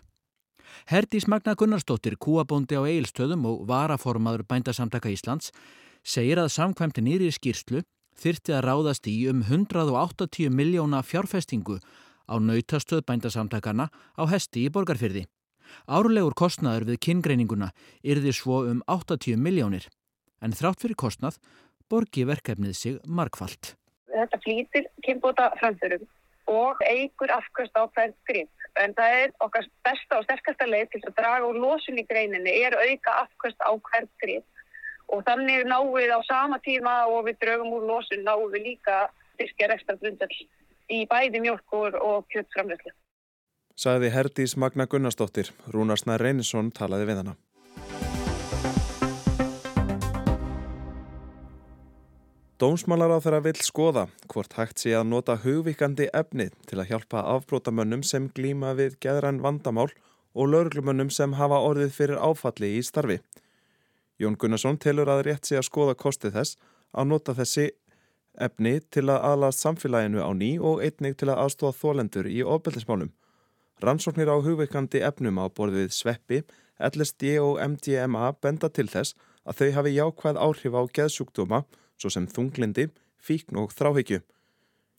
Herdís 0.86 1.26
Magna 1.28 1.56
Gunnarsdóttir, 1.58 2.16
kúabóndi 2.22 2.78
á 2.78 2.86
Eilstöðum 2.86 3.46
og 3.50 3.64
varaformaður 3.68 4.46
bændasamtaka 4.46 5.10
Íslands, 5.10 5.50
segir 6.06 6.40
að 6.40 6.54
samkvæmti 6.54 7.04
nýri 7.04 7.32
skýrslu 7.34 7.82
þyrti 8.20 8.56
að 8.56 8.66
ráðast 8.68 9.08
í 9.10 9.16
um 9.32 9.42
180 9.48 10.52
miljóna 10.54 11.02
fjárfestingu 11.06 11.80
á 12.30 12.36
nautastöð 12.38 13.06
bændasamtakana 13.08 13.90
á 13.90 14.24
hesti 14.30 14.68
í 14.68 14.74
borgarfyrði. 14.74 15.26
Árlegur 15.88 16.36
kostnaður 16.38 16.90
við 16.90 17.02
kynngreininguna 17.06 17.72
yrði 18.04 18.34
svo 18.34 18.64
um 18.70 18.84
80 18.88 19.38
miljónir, 19.38 19.86
en 20.42 20.56
þrátt 20.56 20.82
fyrir 20.84 20.98
kostnað 20.98 21.40
borgi 21.90 22.26
verkefnið 22.30 22.76
sig 22.78 23.02
markvallt. 23.06 23.76
Þetta 24.10 24.40
flýtir 24.44 24.88
kynbóta 25.06 25.50
framförum 25.62 26.06
og 26.50 26.82
eigur 26.86 27.32
afkvöst 27.34 27.78
á 27.78 27.86
hvern 27.86 28.16
grip. 28.30 28.50
En 28.82 28.94
það 28.98 29.16
er 29.22 29.34
okkar 29.44 29.66
besta 29.86 30.20
og 30.20 30.26
sterkasta 30.26 30.66
leið 30.70 30.94
til 30.94 31.02
að 31.06 31.18
draga 31.18 31.50
úr 31.50 31.58
losun 31.62 32.00
í 32.02 32.06
greininni 32.10 32.54
er 32.64 32.78
auka 32.78 33.16
afkvöst 33.26 33.62
á 33.62 33.72
hvern 33.74 34.10
grip 34.22 34.46
og 35.10 35.26
þannig 35.28 35.66
náum 35.70 35.92
við 35.96 36.14
á 36.14 36.20
sama 36.28 36.60
tíma 36.66 36.96
og 37.10 37.26
við 37.28 37.40
draugum 37.44 37.76
úr 37.78 37.88
losun 37.90 38.24
náum 38.26 38.48
við 38.54 38.72
líka 38.72 39.02
styrkja 39.36 39.74
ekstra 39.76 39.98
grundall 40.02 40.40
í 40.90 41.04
bæði 41.10 41.44
mjölkur 41.44 41.98
og 42.02 42.26
kjöldframleyslu. 42.34 42.94
Saði 43.80 44.10
Herdís 44.12 44.58
Magna 44.60 44.90
Gunnarsdóttir, 44.92 45.54
Rúnarsnær 45.72 46.20
Reynisson 46.20 46.74
talaði 46.76 47.08
við 47.08 47.22
hana. 47.22 47.36
Dómsmálar 52.60 53.14
á 53.16 53.24
þeirra 53.24 53.40
vill 53.46 53.62
skoða 53.64 54.02
hvort 54.28 54.58
hægt 54.58 54.82
sé 54.84 54.92
að 54.92 55.06
nota 55.14 55.38
hugvíkandi 55.40 56.10
efni 56.12 56.50
til 56.68 56.82
að 56.82 56.90
hjálpa 56.90 57.22
afbrótamönnum 57.38 58.02
sem 58.04 58.26
glýma 58.36 58.74
við 58.76 58.98
geðran 59.06 59.40
vandamál 59.40 59.88
og 60.36 60.52
lauruglumönnum 60.52 61.08
sem 61.08 61.38
hafa 61.40 61.62
orðið 61.70 61.94
fyrir 61.96 62.20
áfalli 62.20 62.74
í 62.76 62.82
starfi. 62.84 63.22
Jón 64.20 64.36
Gunnarsson 64.36 64.78
telur 64.78 65.10
að 65.10 65.24
rétt 65.30 65.48
sé 65.48 65.56
að 65.56 65.70
skoða 65.70 65.96
kostið 65.96 66.36
þess 66.36 66.58
að 66.92 67.10
nota 67.12 67.36
þessi 67.38 67.70
efni 68.40 68.80
til 68.92 69.06
að 69.08 69.24
aðlast 69.32 69.64
samfélaginu 69.64 70.24
á 70.24 70.32
ný 70.36 70.52
og 70.60 70.84
einnig 70.84 71.16
til 71.20 71.30
að 71.32 71.46
aðstóða 71.46 71.78
þólendur 71.80 72.28
í 72.28 72.42
ofbeldismálum. 72.44 73.12
Rannsóknir 73.80 74.32
á 74.32 74.36
hugveikandi 74.44 75.04
efnum 75.08 75.40
á 75.40 75.48
borðið 75.48 75.94
sveppi, 75.96 76.42
LSD 76.80 77.38
og 77.40 77.60
MDMA 77.64 78.34
benda 78.44 78.70
til 78.72 78.88
þess 78.92 79.16
að 79.48 79.62
þau 79.62 79.70
hafi 79.78 79.96
jákvæð 79.96 80.42
áhrif 80.46 80.76
á 80.76 80.82
geðsjúkdóma 81.00 81.64
svo 82.00 82.12
sem 82.12 82.28
þunglindi, 82.28 82.90
fíkn 83.20 83.60
og 83.60 83.72
þráhyggju. 83.76 84.20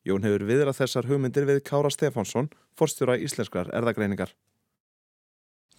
Jón 0.09 0.25
hefur 0.25 0.47
viðrað 0.49 0.81
þessar 0.81 1.09
hugmyndir 1.09 1.49
við 1.49 1.61
Kára 1.69 1.93
Stefánsson, 1.93 2.49
forstjóra 2.77 3.19
íslenskrar 3.21 3.69
erðagreiningar. 3.77 4.33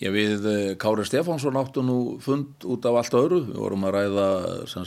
Já, 0.01 0.09
við 0.09 0.45
eh, 0.49 0.75
Kári 0.81 1.03
Stefánsson 1.05 1.57
áttu 1.59 1.83
nú 1.85 1.97
fund 2.25 2.63
út 2.65 2.85
af 2.89 2.97
allt 3.03 3.17
öðru. 3.19 3.41
Við 3.51 3.59
vorum 3.61 3.83
að 3.85 3.97
ræða 3.99 4.27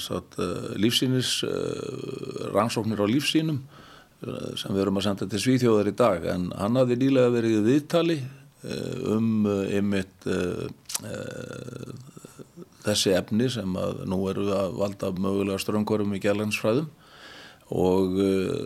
sagt, 0.03 0.39
eh, 0.43 0.73
lífsýnis, 0.81 1.37
eh, 1.47 2.49
rannsóknir 2.55 2.99
á 2.99 3.07
lífsýnum 3.07 3.63
sem 4.57 4.73
við 4.73 4.81
erum 4.81 4.97
að 4.97 5.05
senda 5.05 5.27
til 5.29 5.39
Svíþjóðar 5.39 5.91
í 5.91 5.95
dag. 5.95 6.25
En 6.33 6.49
hann 6.57 6.79
hafði 6.81 6.97
nýlega 6.97 7.33
verið 7.35 7.57
í 7.59 7.65
viðtali 7.67 8.17
um 9.13 9.45
einmitt 9.45 10.25
þessi 12.87 13.13
efni 13.13 13.51
sem 13.53 13.69
nú 14.09 14.19
eru 14.31 14.47
að 14.57 14.79
valda 14.81 15.11
mögulega 15.13 15.61
ströngvarum 15.61 16.17
í 16.17 16.23
gælansfræðum 16.25 16.89
og 17.77 18.17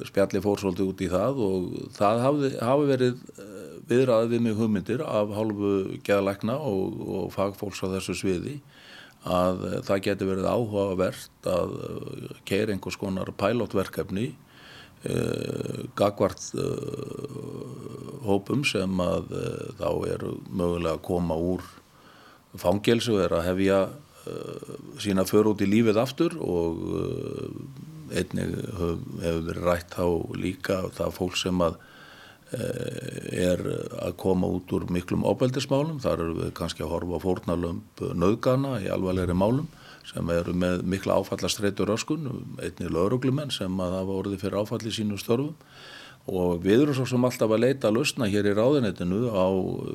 spjalli 0.06 0.44
fór 0.44 0.62
svolítið 0.62 0.92
út 0.92 1.02
í 1.02 1.10
það 1.10 1.42
og 1.48 1.66
það 1.98 2.22
hafi, 2.28 2.52
hafi 2.62 2.88
verið 2.92 3.18
viðraði 3.88 4.34
við 4.34 4.44
mig 4.44 4.58
hugmyndir 4.58 5.02
af 5.04 5.32
hálfu 5.36 6.00
geðalækna 6.04 6.58
og, 6.60 6.98
og 7.08 7.30
fagfólks 7.34 7.80
á 7.84 7.92
þessu 7.96 8.16
sviði 8.18 8.58
að 9.28 9.64
uh, 9.64 9.78
það 9.86 10.04
geti 10.06 10.28
verið 10.28 10.50
áhugavert 10.50 11.48
að 11.48 11.74
uh, 11.78 12.36
keira 12.48 12.74
einhvers 12.74 12.98
konar 13.00 13.32
pælótverkefni 13.40 14.28
uh, 15.08 15.88
gagvart 15.98 16.50
hópum 18.28 18.64
sem 18.68 19.00
að 19.00 19.32
þá 19.78 19.90
eru 20.12 20.34
mögulega 20.50 20.98
að 20.98 21.04
koma 21.06 21.38
úr 21.38 21.64
fangelsu 22.58 23.18
er 23.22 23.32
að 23.36 23.46
hefja 23.46 23.80
sína 25.00 25.24
för 25.24 25.46
út 25.48 25.62
í 25.64 25.68
lífið 25.68 26.00
aftur 26.02 26.34
og 26.44 26.82
einnig 28.12 28.50
hefur 28.76 29.44
verið 29.46 29.62
rætt 29.64 29.94
þá 29.94 30.04
líka 30.36 30.80
það 30.98 31.14
fólk 31.16 31.38
sem 31.40 31.62
að 31.64 31.78
Eh, 31.78 31.96
er 32.52 33.60
að 34.00 34.14
koma 34.20 34.48
út 34.48 34.72
úr 34.72 34.86
miklum 34.92 35.26
ábældismálum, 35.28 35.98
þar 36.00 36.22
eru 36.24 36.36
við 36.38 36.54
kannski 36.56 36.84
að 36.84 36.94
horfa 36.94 37.20
fórnalömp 37.20 38.02
nöðgana 38.16 38.78
í 38.80 38.88
alvarlegri 38.92 39.36
málum 39.36 39.68
sem 40.08 40.32
eru 40.32 40.54
með 40.56 40.82
mikla 40.88 41.18
áfallastreitur 41.20 41.92
öskun, 41.92 42.28
einni 42.62 42.90
lauruglumenn 42.92 43.52
sem 43.54 43.80
að 43.82 43.96
hafa 43.98 44.18
orðið 44.22 44.44
fyrir 44.44 44.60
áfalli 44.62 44.92
sínu 44.94 45.20
störfum. 45.20 45.54
Og 46.28 46.58
við 46.60 46.82
erum 46.82 46.96
svo 46.96 47.06
sem 47.08 47.24
alltaf 47.24 47.52
að 47.54 47.62
leita 47.62 47.88
að 47.88 47.96
lausna 47.96 48.26
hér 48.28 48.50
í 48.50 48.56
ráðinetinu 48.56 49.30
á 49.32 49.48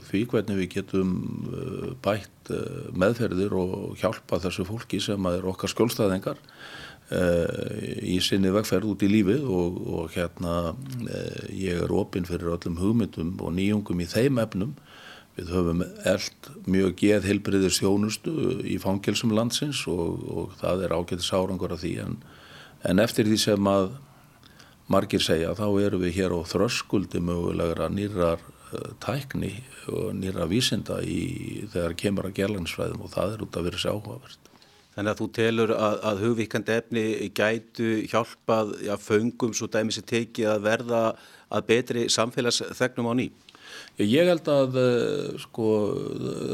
því 0.07 0.22
hvernig 0.31 0.62
við 0.63 0.69
getum 0.79 1.12
eh, 1.45 1.91
bætt 2.01 2.50
eh, 2.50 2.88
meðferðir 2.98 3.53
og 3.53 4.00
hjálpa 4.01 4.39
þessu 4.41 4.65
fólki 4.65 5.01
sem 5.03 5.29
er 5.29 5.45
okkar 5.51 5.69
skjólstæðingar. 5.69 6.41
Eh, 6.41 6.82
í 7.13 8.17
sinni 8.24 8.51
vegferð 8.53 8.93
út 8.93 9.03
í 9.05 9.10
lífið 9.12 9.46
og, 9.50 9.79
og 9.98 10.13
hérna 10.15 10.74
eh, 11.08 11.50
ég 11.55 11.84
er 11.86 11.93
opinn 11.93 12.27
fyrir 12.27 12.53
öllum 12.55 12.79
hugmyndum 12.82 13.36
og 13.41 13.53
nýjungum 13.58 14.03
í 14.03 14.10
þeim 14.10 14.41
efnum. 14.43 14.75
Við 15.34 15.50
höfum 15.50 15.82
eld 15.82 16.50
mjög 16.70 16.96
geð 17.01 17.27
heilbriðir 17.29 17.74
sjónustu 17.74 18.34
í 18.70 18.77
fangilsum 18.82 19.34
landsins 19.34 19.82
og, 19.89 20.25
og 20.29 20.58
það 20.62 20.86
er 20.86 20.93
ágættis 20.93 21.32
árangur 21.34 21.74
af 21.74 21.82
því. 21.82 21.93
En, 22.05 22.17
en 22.86 23.01
eftir 23.01 23.29
því 23.29 23.39
sem 23.41 23.70
að 23.72 23.96
margir 24.93 25.24
segja 25.24 25.55
þá 25.58 25.67
eru 25.82 26.03
við 26.03 26.20
hér 26.20 26.38
á 26.38 26.39
þröskuldi 26.46 27.24
mögulegra 27.24 27.89
nýrar 27.89 28.43
uh, 28.43 28.93
tækni 29.01 29.55
og 29.89 30.13
nýra 30.20 30.46
vísinda 30.51 31.01
í, 31.01 31.65
þegar 31.74 31.98
kemur 31.98 32.29
að 32.29 32.38
gerlansfræðum 32.41 33.05
og 33.08 33.13
það 33.15 33.38
er 33.38 33.46
út 33.48 33.58
að 33.58 33.72
vera 33.72 33.86
sjáhugavert 33.88 34.52
Þannig 34.93 35.09
að 35.13 35.21
þú 35.21 35.27
telur 35.33 35.71
að, 35.73 35.95
að 36.09 36.19
hugvíkandi 36.27 36.73
efni 36.75 37.05
gætu 37.33 37.93
hjálpað 38.12 38.75
já, 38.85 38.93
föngum 39.01 39.55
svo 39.57 39.69
dæmis 39.73 39.97
er 39.97 40.05
tekið 40.09 40.51
að 40.51 40.67
verða 40.67 41.01
að 41.53 41.65
betri 41.69 42.03
samfélagsþegnum 42.13 43.09
á 43.09 43.13
ný? 43.17 43.31
Ég 44.01 44.25
held 44.25 44.47
að 44.50 44.77
eh, 44.81 45.33
sko, 45.41 45.67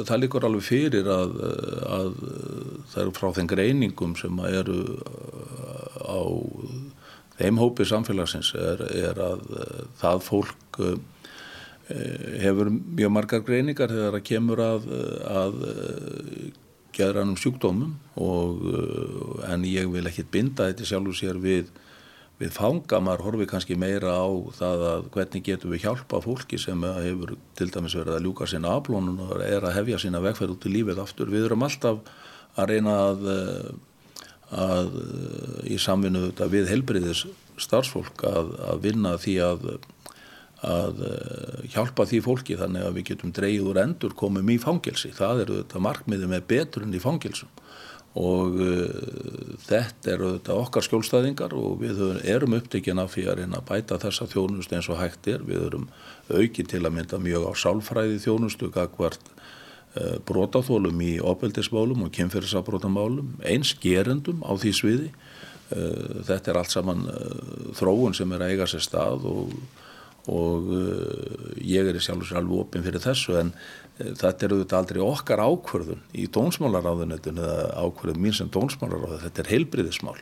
það 0.08 0.22
líkur 0.24 0.48
alveg 0.48 0.66
fyrir 0.68 1.08
að, 1.12 1.38
að 1.88 2.10
það 2.92 3.02
eru 3.04 3.14
frá 3.16 3.30
þeim 3.38 3.50
greiningum 3.52 4.16
sem 4.20 4.42
eru 4.50 4.80
eh, 5.00 6.00
á 6.04 6.20
þeim 7.40 7.62
hópi 7.62 7.88
samfélagsins 7.88 8.52
er, 8.60 8.84
er 9.08 9.22
að 9.24 9.46
eh, 9.56 9.86
það 10.02 10.26
fólk 10.28 10.84
hefur 11.90 12.68
mjög 12.70 13.10
margar 13.10 13.40
greiningar 13.42 13.90
þegar 13.90 14.14
það 14.14 14.26
kemur 14.28 14.60
að, 14.62 14.84
að 15.26 15.56
geðrannum 16.96 17.38
sjúkdómum 17.40 17.94
og, 18.20 18.64
uh, 18.70 19.52
en 19.52 19.66
ég 19.68 19.90
vil 19.92 20.08
ekki 20.10 20.28
binda 20.32 20.70
þetta 20.70 20.88
sjálf 20.90 21.12
og 21.12 21.18
sér 21.18 21.40
við, 21.42 21.70
við 22.40 22.56
fanga, 22.56 23.02
maður 23.04 23.26
horfi 23.28 23.50
kannski 23.52 23.78
meira 23.80 24.16
á 24.16 24.30
það 24.56 24.86
að 24.94 25.12
hvernig 25.16 25.46
getum 25.50 25.76
við 25.76 25.86
hjálpa 25.86 26.22
fólki 26.24 26.60
sem 26.62 26.88
hefur 26.88 27.36
til 27.60 27.70
dæmis 27.74 27.98
verið 28.00 28.18
að 28.18 28.26
ljúka 28.28 28.50
sína 28.50 28.74
aflónun 28.80 29.22
og 29.28 29.38
er 29.44 29.68
að 29.68 29.78
hefja 29.82 30.02
sína 30.06 30.24
vegferð 30.24 30.56
út 30.56 30.68
í 30.70 30.74
lífið 30.74 31.04
aftur. 31.04 31.32
Við 31.34 31.50
erum 31.50 31.68
alltaf 31.68 32.02
að 32.60 32.74
reyna 32.74 32.96
að, 33.10 33.30
að 34.56 34.98
í 35.70 35.78
samvinnu 35.80 36.32
við 36.50 36.72
helbriðis 36.72 37.28
starfsfólk 37.60 38.24
að, 38.28 38.54
að 38.72 38.84
vinna 38.88 39.16
því 39.20 39.40
að 39.44 39.66
að 40.66 41.04
eh, 41.08 41.70
hjálpa 41.72 42.06
því 42.10 42.20
fólki 42.26 42.58
þannig 42.60 42.84
að 42.84 42.98
við 42.98 43.08
getum 43.14 43.32
dreyið 43.36 43.70
úr 43.72 43.80
endur 43.86 44.16
komum 44.18 44.52
í 44.52 44.58
fangelsi. 44.60 45.14
Það 45.16 45.46
eru 45.46 45.60
þetta 45.62 45.84
markmiði 45.86 46.30
með 46.32 46.46
beturinn 46.50 46.96
í 46.96 47.04
fangelsum 47.04 47.52
og 48.20 48.56
uh, 48.58 49.58
þetta 49.68 50.14
eru 50.16 50.32
þetta 50.34 50.56
okkar 50.58 50.86
skjólstæðingar 50.88 51.54
og 51.54 51.84
við 51.84 52.00
erum 52.26 52.56
upptekinn 52.58 53.00
af 53.00 53.14
því 53.14 53.28
að 53.30 53.60
bæta 53.70 54.00
þessa 54.02 54.26
þjónust 54.32 54.74
eins 54.74 54.90
og 54.90 54.98
hægt 55.00 55.30
er. 55.30 55.44
Við 55.46 55.68
erum 55.68 55.86
aukið 56.28 56.72
til 56.74 56.82
að 56.82 56.96
mynda 56.98 57.20
mjög 57.22 57.46
á 57.46 57.54
sálfræði 57.54 58.18
þjónustu 58.26 58.72
gagvart 58.74 59.30
uh, 59.30 60.18
brotaþólum 60.26 61.06
í 61.06 61.20
opeldismálum 61.22 62.08
og 62.08 62.16
kynferðisabrótamálum, 62.18 63.38
eins 63.46 63.76
gerendum 63.80 64.42
á 64.42 64.58
því 64.58 64.74
sviði. 64.74 65.12
Uh, 65.70 66.26
þetta 66.26 66.52
er 66.52 66.60
allt 66.64 66.74
saman 66.74 67.06
þróun 67.78 68.18
sem 68.18 68.34
er 68.34 68.42
að 68.42 68.56
eiga 68.56 68.68
sér 68.74 68.84
stað 68.90 69.30
og 69.30 69.54
og 70.30 70.70
uh, 70.74 71.50
ég 71.58 71.90
er 71.90 71.98
í 71.98 72.04
sjálf 72.04 72.24
og 72.24 72.30
sér 72.30 72.42
alveg 72.42 72.64
opinn 72.64 72.86
fyrir 72.86 73.04
þessu 73.04 73.36
en 73.40 73.52
uh, 73.54 74.14
þetta 74.20 74.46
er 74.46 74.56
auðvitað 74.56 74.80
aldrei 74.80 75.02
okkar 75.06 75.44
ákvörðun 75.44 76.06
í 76.14 76.30
dónsmálaráðunetun 76.38 77.42
eða 77.42 77.68
ákvörðun 77.82 78.24
mín 78.26 78.38
sem 78.38 78.54
dónsmálaráður, 78.54 79.26
þetta 79.26 79.44
er 79.44 79.52
heilbriðismál 79.56 80.18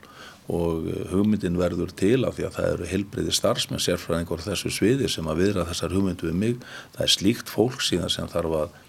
og 0.48 0.88
uh, 0.88 1.04
hugmyndin 1.12 1.60
verður 1.60 1.94
til 2.00 2.24
af 2.28 2.40
því 2.40 2.48
að 2.48 2.58
það 2.58 2.74
eru 2.74 2.92
heilbriði 2.94 3.38
starfsmenn 3.38 3.84
sérfræðingur 3.84 4.46
þessu 4.48 4.74
sviði 4.74 5.12
sem 5.12 5.28
að 5.28 5.44
viðra 5.44 5.70
þessar 5.70 5.96
hugmyndu 5.98 6.32
við 6.32 6.44
mig, 6.44 6.68
það 6.98 7.08
er 7.08 7.16
slíkt 7.20 7.52
fólk 7.54 7.84
síðan 7.84 8.14
sem 8.14 8.30
þarf 8.32 8.62
að 8.64 8.84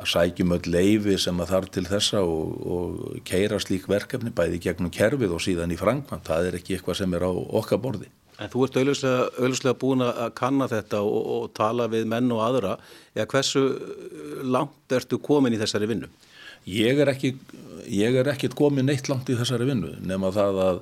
að 0.00 0.08
sækjum 0.12 0.54
öll 0.56 0.70
leifi 0.70 1.16
sem 1.20 1.42
að 1.42 1.52
þarf 1.54 1.72
til 1.74 1.84
þessa 1.88 2.22
og, 2.24 2.54
og 2.76 3.18
keira 3.26 3.58
slík 3.62 3.88
verkefni 3.90 4.32
bæði 4.34 4.62
gegnum 4.66 4.92
kerfið 4.94 5.34
og 5.36 5.42
síðan 5.44 5.74
í 5.74 5.78
frangvann, 5.80 6.24
það 6.26 6.50
er 6.50 6.58
ekki 6.60 6.76
eitthvað 6.76 7.00
sem 7.02 7.16
er 7.18 7.26
á 7.26 7.32
okkar 7.32 7.82
borði. 7.82 8.10
En 8.40 8.48
þú 8.48 8.64
ert 8.64 8.78
auðvitslega, 8.80 9.74
búin 9.76 10.04
að 10.06 10.30
kanna 10.38 10.68
þetta 10.70 11.02
og, 11.04 11.20
og 11.34 11.50
tala 11.56 11.90
við 11.92 12.06
menn 12.08 12.30
og 12.32 12.40
aðra. 12.46 12.76
Eða 13.12 13.28
hversu 13.34 13.64
langt 14.48 14.96
ertu 14.96 15.20
komin 15.20 15.56
í 15.56 15.60
þessari 15.60 15.90
vinnu? 15.90 16.08
Ég 16.70 17.00
er 17.02 17.12
ekki, 17.12 17.34
ég 17.88 18.16
er 18.20 18.32
ekki 18.32 18.50
komin 18.56 18.88
neitt 18.88 19.10
langt 19.12 19.28
í 19.32 19.36
þessari 19.36 19.68
vinnu 19.68 19.94
nema 20.04 20.32
það 20.32 20.60
að, 20.64 20.80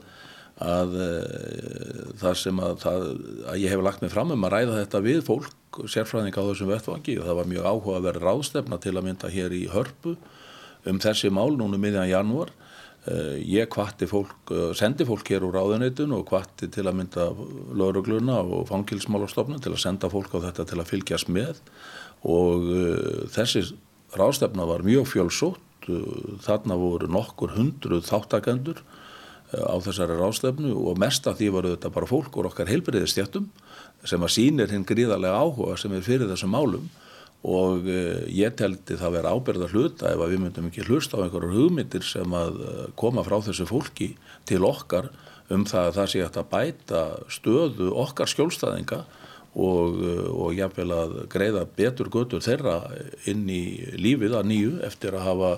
að 0.66 0.96
eh, 1.04 2.00
það 2.18 2.38
sem 2.40 2.62
að, 2.62 2.74
það, 2.82 3.06
að 3.52 3.60
ég 3.62 3.74
hef 3.74 3.84
lagt 3.86 4.02
mig 4.02 4.14
fram 4.14 4.34
um 4.34 4.46
að 4.48 4.54
ræða 4.56 4.80
þetta 4.80 5.02
við 5.06 5.20
fólk, 5.26 5.82
sérfræðing 5.86 6.34
á 6.34 6.42
þessum 6.48 6.72
vettvangi 6.72 7.18
og 7.20 7.28
það 7.28 7.38
var 7.38 7.52
mjög 7.52 7.68
áhuga 7.70 7.98
að 7.98 8.08
vera 8.08 8.24
ráðstefna 8.24 8.80
til 8.82 8.96
að 8.96 9.06
mynda 9.06 9.30
hér 9.30 9.54
í 9.54 9.62
hörpu 9.70 10.16
um 10.88 10.98
þessi 11.02 11.30
mál 11.30 11.52
núna 11.58 11.78
miðjan 11.78 12.10
janúar 12.10 12.50
Eh, 12.50 12.67
ég 13.44 13.68
kvatti 13.72 14.06
fólk, 14.08 14.50
eh, 14.50 14.74
sendi 14.74 15.04
fólk 15.08 15.28
hér 15.28 15.46
úr 15.46 15.54
ráðuneytun 15.56 16.12
og 16.12 16.26
kvatti 16.28 16.68
til 16.70 16.84
að 16.84 16.98
mynda 16.98 17.28
laurugluna 17.72 18.40
og 18.42 18.68
fangilsmálastofnun 18.68 19.62
til 19.62 19.72
að 19.72 19.82
senda 19.84 20.10
fólk 20.12 20.34
á 20.36 20.44
þetta 20.48 20.66
til 20.68 20.78
að 20.78 20.90
fylgjast 20.92 21.28
með. 21.28 21.62
Og 22.26 22.66
uh, 22.66 23.26
þessi 23.30 23.62
ráðstefna 24.18 24.66
var 24.66 24.82
mjög 24.82 25.06
fjölsótt, 25.06 25.86
þarna 26.42 26.76
voru 26.76 27.06
nokkur 27.08 27.54
hundruð 27.54 28.02
þáttakendur 28.10 28.82
á 29.54 29.76
þessari 29.80 30.18
ráðstefnu 30.18 30.74
og 30.74 30.98
mest 31.00 31.24
af 31.30 31.38
því 31.38 31.48
var 31.54 31.68
þetta 31.70 31.92
bara 31.94 32.08
fólk 32.10 32.34
úr 32.36 32.50
okkar 32.50 32.68
heilbriðistjættum 32.68 33.46
sem 34.04 34.20
að 34.20 34.34
sínir 34.34 34.74
hinn 34.74 34.84
gríðarlega 34.84 35.38
áhuga 35.38 35.78
sem 35.80 35.94
er 35.96 36.04
fyrir 36.04 36.28
þessum 36.28 36.52
málum 36.52 36.90
og 37.46 37.86
uh, 37.86 38.24
ég 38.34 38.56
teldi 38.58 38.98
það 38.98 39.14
vera 39.18 39.32
áberða 39.36 39.70
hluta 39.70 40.10
ef 40.10 40.22
við 40.24 40.42
myndum 40.42 40.68
ekki 40.70 40.86
hlusta 40.88 41.20
á 41.20 41.22
einhverjum 41.22 41.54
hugmyndir 41.54 42.04
sem 42.06 42.34
að 42.34 42.60
uh, 42.64 42.84
koma 42.98 43.24
frá 43.26 43.38
þessu 43.46 43.68
fólki 43.68 44.12
til 44.48 44.64
okkar 44.66 45.12
um 45.54 45.64
það 45.68 45.86
að 45.86 45.96
það 45.96 46.10
sé 46.12 46.24
að 46.26 46.50
bæta 46.50 47.02
stöðu 47.32 47.92
okkar 48.02 48.28
skjólstæðinga 48.28 48.98
og, 49.58 49.94
og 50.34 50.52
jáfnvel 50.52 50.90
að 50.92 51.14
greiða 51.32 51.62
betur 51.78 52.10
götur 52.12 52.42
þeirra 52.44 52.82
inn 53.30 53.46
í 53.48 53.62
lífið 53.96 54.36
að 54.36 54.50
nýju 54.50 54.74
eftir 54.86 55.16
að 55.16 55.24
hafa 55.24 55.52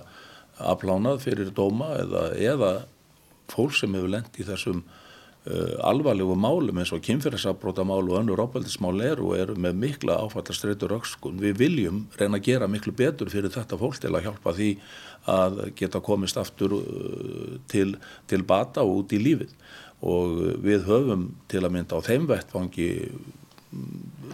aflánað 0.61 1.25
fyrir 1.25 1.51
dóma 1.57 1.91
eða, 1.99 2.25
eða 2.39 2.71
fólk 3.51 3.75
sem 3.77 3.95
hefur 3.97 4.13
lendt 4.15 4.39
í 4.39 4.47
þessum 4.47 4.85
alvarlegu 5.41 6.35
málum 6.37 6.83
eins 6.83 6.91
og 6.93 7.01
kynferðisafbróta 7.07 7.85
mál 7.89 8.05
og 8.05 8.19
önnur 8.19 8.43
ábældismál 8.45 9.01
eru 9.01 9.31
og 9.31 9.39
eru 9.41 9.55
með 9.57 9.79
mikla 9.81 10.19
áfattastreitur 10.21 10.93
ökskun. 10.99 11.41
Við 11.41 11.57
viljum 11.63 12.03
reyna 12.21 12.37
að 12.37 12.45
gera 12.51 12.69
miklu 12.69 12.93
betur 12.93 13.33
fyrir 13.33 13.53
þetta 13.55 13.79
fólk 13.81 13.97
til 14.03 14.13
að 14.13 14.27
hjálpa 14.29 14.53
því 14.59 14.71
að 15.33 15.63
geta 15.81 16.03
komist 16.05 16.37
aftur 16.41 16.77
uh, 16.77 17.57
til, 17.73 17.97
til 18.29 18.45
bata 18.45 18.85
og 18.85 19.05
út 19.05 19.17
í 19.17 19.21
lífið 19.21 19.57
og 20.01 20.39
við 20.65 20.87
höfum 20.89 21.27
til 21.49 21.65
að 21.65 21.75
mynda 21.75 22.01
á 22.01 22.05
þeim 22.05 22.29
vettfangi 22.29 22.91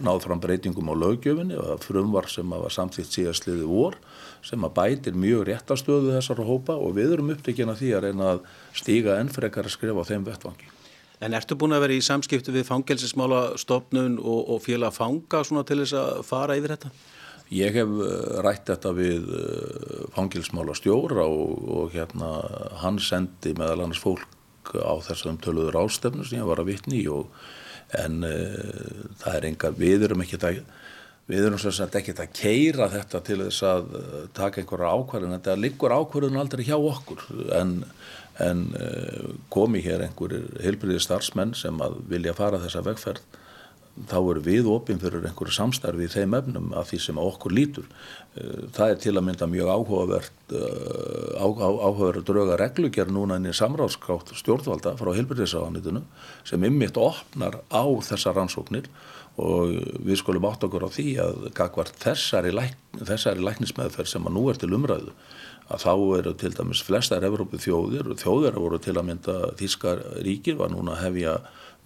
náð 0.03 0.23
fram 0.23 0.39
breytingum 0.41 0.89
á 0.89 0.95
lögjöfinni 0.97 1.57
og 1.59 1.83
frumvar 1.83 2.27
sem 2.31 2.47
að 2.53 2.63
var 2.65 2.73
samþýtt 2.73 3.13
síðastliði 3.13 3.67
vor 3.69 3.97
sem 4.45 4.63
að 4.65 4.73
bætir 4.79 5.19
mjög 5.19 5.45
réttastöðu 5.49 6.15
þessara 6.15 6.47
hópa 6.47 6.77
og 6.77 6.95
við 6.97 7.17
erum 7.17 7.31
upptökin 7.35 7.71
að 7.73 7.83
því 7.83 7.91
að 7.93 8.07
reyna 8.07 8.31
að 8.33 8.41
stíga 8.79 9.19
enn 9.21 9.31
frekar 9.33 9.69
að 9.69 9.75
skrifa 9.77 10.03
á 10.03 10.09
þeim 10.09 10.25
vettvangi. 10.27 10.76
En 11.23 11.33
ertu 11.33 11.57
búin 11.57 11.73
að 11.73 11.87
vera 11.87 11.97
í 11.97 12.05
samskiptu 12.05 12.53
við 12.53 12.67
fangelsismála 12.67 13.41
stopnun 13.57 14.19
og, 14.21 14.41
og 14.53 14.63
félag 14.65 14.93
fanga 14.93 15.41
til 15.41 15.79
þess 15.81 15.95
að 15.97 16.25
fara 16.27 16.57
yfir 16.59 16.75
þetta? 16.75 16.91
Ég 17.57 17.77
hef 17.79 17.93
eh, 18.03 18.39
rætt 18.43 18.67
þetta 18.69 18.91
við 18.93 19.29
eh, 19.33 20.01
fangilsmála 20.13 20.75
stjóra 20.77 21.25
og, 21.25 21.61
og 21.71 21.95
hérna 21.95 22.33
hann 22.83 22.99
sendi 23.01 23.55
meðal 23.57 23.85
annars 23.85 24.03
fólk 24.03 24.75
á 24.75 24.93
þessum 25.07 25.39
töluður 25.39 25.79
ástefnu 25.85 26.27
sem 26.27 26.41
ég 26.41 26.49
var 26.49 26.59
að 26.59 26.73
vitni 26.73 27.05
og 27.07 27.31
en 27.95 28.19
uh, 28.27 29.03
það 29.21 29.37
er 29.37 29.45
enga, 29.47 29.71
við 29.79 30.01
erum 30.09 30.23
ekki 30.25 30.35
að 30.41 30.43
við 31.27 31.47
erum 31.47 31.59
svo 31.61 31.73
að 31.83 31.97
ekki 31.99 32.15
að 32.15 32.35
keira 32.35 32.87
þetta 32.91 33.23
til 33.27 33.39
þess 33.45 33.65
að 33.67 33.89
uh, 33.99 34.19
taka 34.37 34.61
einhverja 34.61 34.93
ákvarðin, 34.95 35.35
þetta 35.37 35.57
liggur 35.59 35.95
ákvarðin 35.95 36.39
aldrei 36.41 36.63
hjá 36.67 36.77
okkur 36.77 37.25
en, 37.57 37.73
en 38.43 38.63
uh, 38.77 39.33
komi 39.53 39.83
hér 39.85 40.07
einhverjir 40.07 40.47
heilbriði 40.63 41.03
starfsmenn 41.03 41.55
sem 41.57 41.83
að 41.83 41.99
vilja 42.11 42.37
fara 42.37 42.61
þessa 42.63 42.85
vegferð 42.87 43.43
þá 44.05 44.17
eru 44.19 44.41
við 44.45 44.67
opinn 44.69 44.99
fyrir 45.01 45.25
einhverju 45.25 45.55
samstarfi 45.55 46.05
í 46.05 46.11
þeim 46.11 46.35
efnum 46.37 46.73
af 46.77 46.91
því 46.91 46.99
sem 47.01 47.19
okkur 47.21 47.53
lítur. 47.55 47.87
Eh, 48.37 48.67
það 48.75 48.91
er 48.93 48.99
til 49.01 49.13
að 49.15 49.25
mynda 49.25 49.47
mjög 49.49 49.71
áhugavert 49.73 50.53
áhugaverð 51.37 52.25
drauga 52.27 52.59
reglugjör 52.61 53.09
núna 53.11 53.39
inn 53.39 53.49
í 53.49 53.55
samráðskátt 53.57 54.35
stjórnvalda 54.37 54.93
frá 54.99 55.11
helbyrðisáðanitinu 55.17 56.03
sem 56.47 56.67
ymmit 56.69 56.99
opnar 57.01 57.61
á 57.73 57.83
þessa 58.07 58.35
rannsóknir 58.37 58.87
og 59.37 59.73
við 60.01 60.17
skulum 60.21 60.47
átt 60.49 60.65
okkur 60.65 60.87
á 60.87 60.89
því 60.89 61.07
að 61.21 61.43
gagvart 61.57 61.99
þessari, 62.01 62.53
læk, 62.55 62.73
þessari 62.97 63.43
læknismæðferð 63.45 64.09
sem 64.09 64.25
að 64.25 64.33
nú 64.33 64.47
er 64.49 64.57
til 64.57 64.71
umræðu 64.73 65.13
að 65.67 65.83
þá 65.83 65.93
eru 66.17 66.33
til 66.39 66.53
dæmis 66.55 66.81
flestar 66.87 67.25
Evrópu 67.27 67.59
þjóðir 67.59 68.11
og 68.13 68.19
þjóðir 68.21 68.57
voru 68.57 68.79
til 68.81 68.95
að 68.95 69.07
mynda 69.09 69.37
Þískar 69.59 70.03
ríkir 70.25 70.57
var 70.59 70.71
núna 70.71 70.95
að 70.95 71.03
hefja 71.03 71.33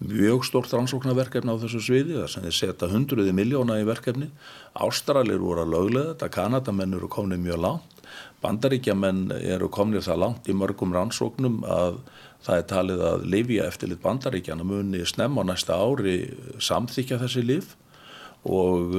mjög 0.02 0.46
stórt 0.46 0.72
rannsóknarverkefni 0.74 1.52
á 1.52 1.62
þessu 1.62 1.82
sviði 1.82 2.20
þar 2.20 2.30
sem 2.30 2.46
þeir 2.46 2.58
setja 2.58 2.90
hundruði 2.90 3.34
miljóna 3.36 3.80
í 3.82 3.86
verkefni 3.86 4.30
Ástralir 4.86 5.42
voru 5.42 5.66
að 5.66 5.74
löglega 5.74 6.14
þetta 6.14 6.30
Kanadamenn 6.38 6.96
eru 6.98 7.10
komnið 7.10 7.42
mjög 7.44 7.62
langt 7.66 8.01
Bandaríkjamenn 8.42 9.30
eru 9.38 9.68
komnið 9.72 10.08
það 10.08 10.22
langt 10.24 10.48
í 10.50 10.56
mörgum 10.56 10.94
rannsóknum 10.96 11.62
að 11.68 12.00
það 12.42 12.58
er 12.58 12.66
talið 12.72 13.04
að 13.06 13.28
lifja 13.34 13.68
eftir 13.70 13.92
lit 13.92 14.02
Bandaríkjana 14.02 14.66
muni 14.66 15.04
snemma 15.06 15.46
á 15.46 15.50
næsta 15.52 15.78
ári 15.78 16.16
samþykja 16.58 17.20
þessi 17.22 17.44
lif 17.46 17.76
og, 18.42 18.96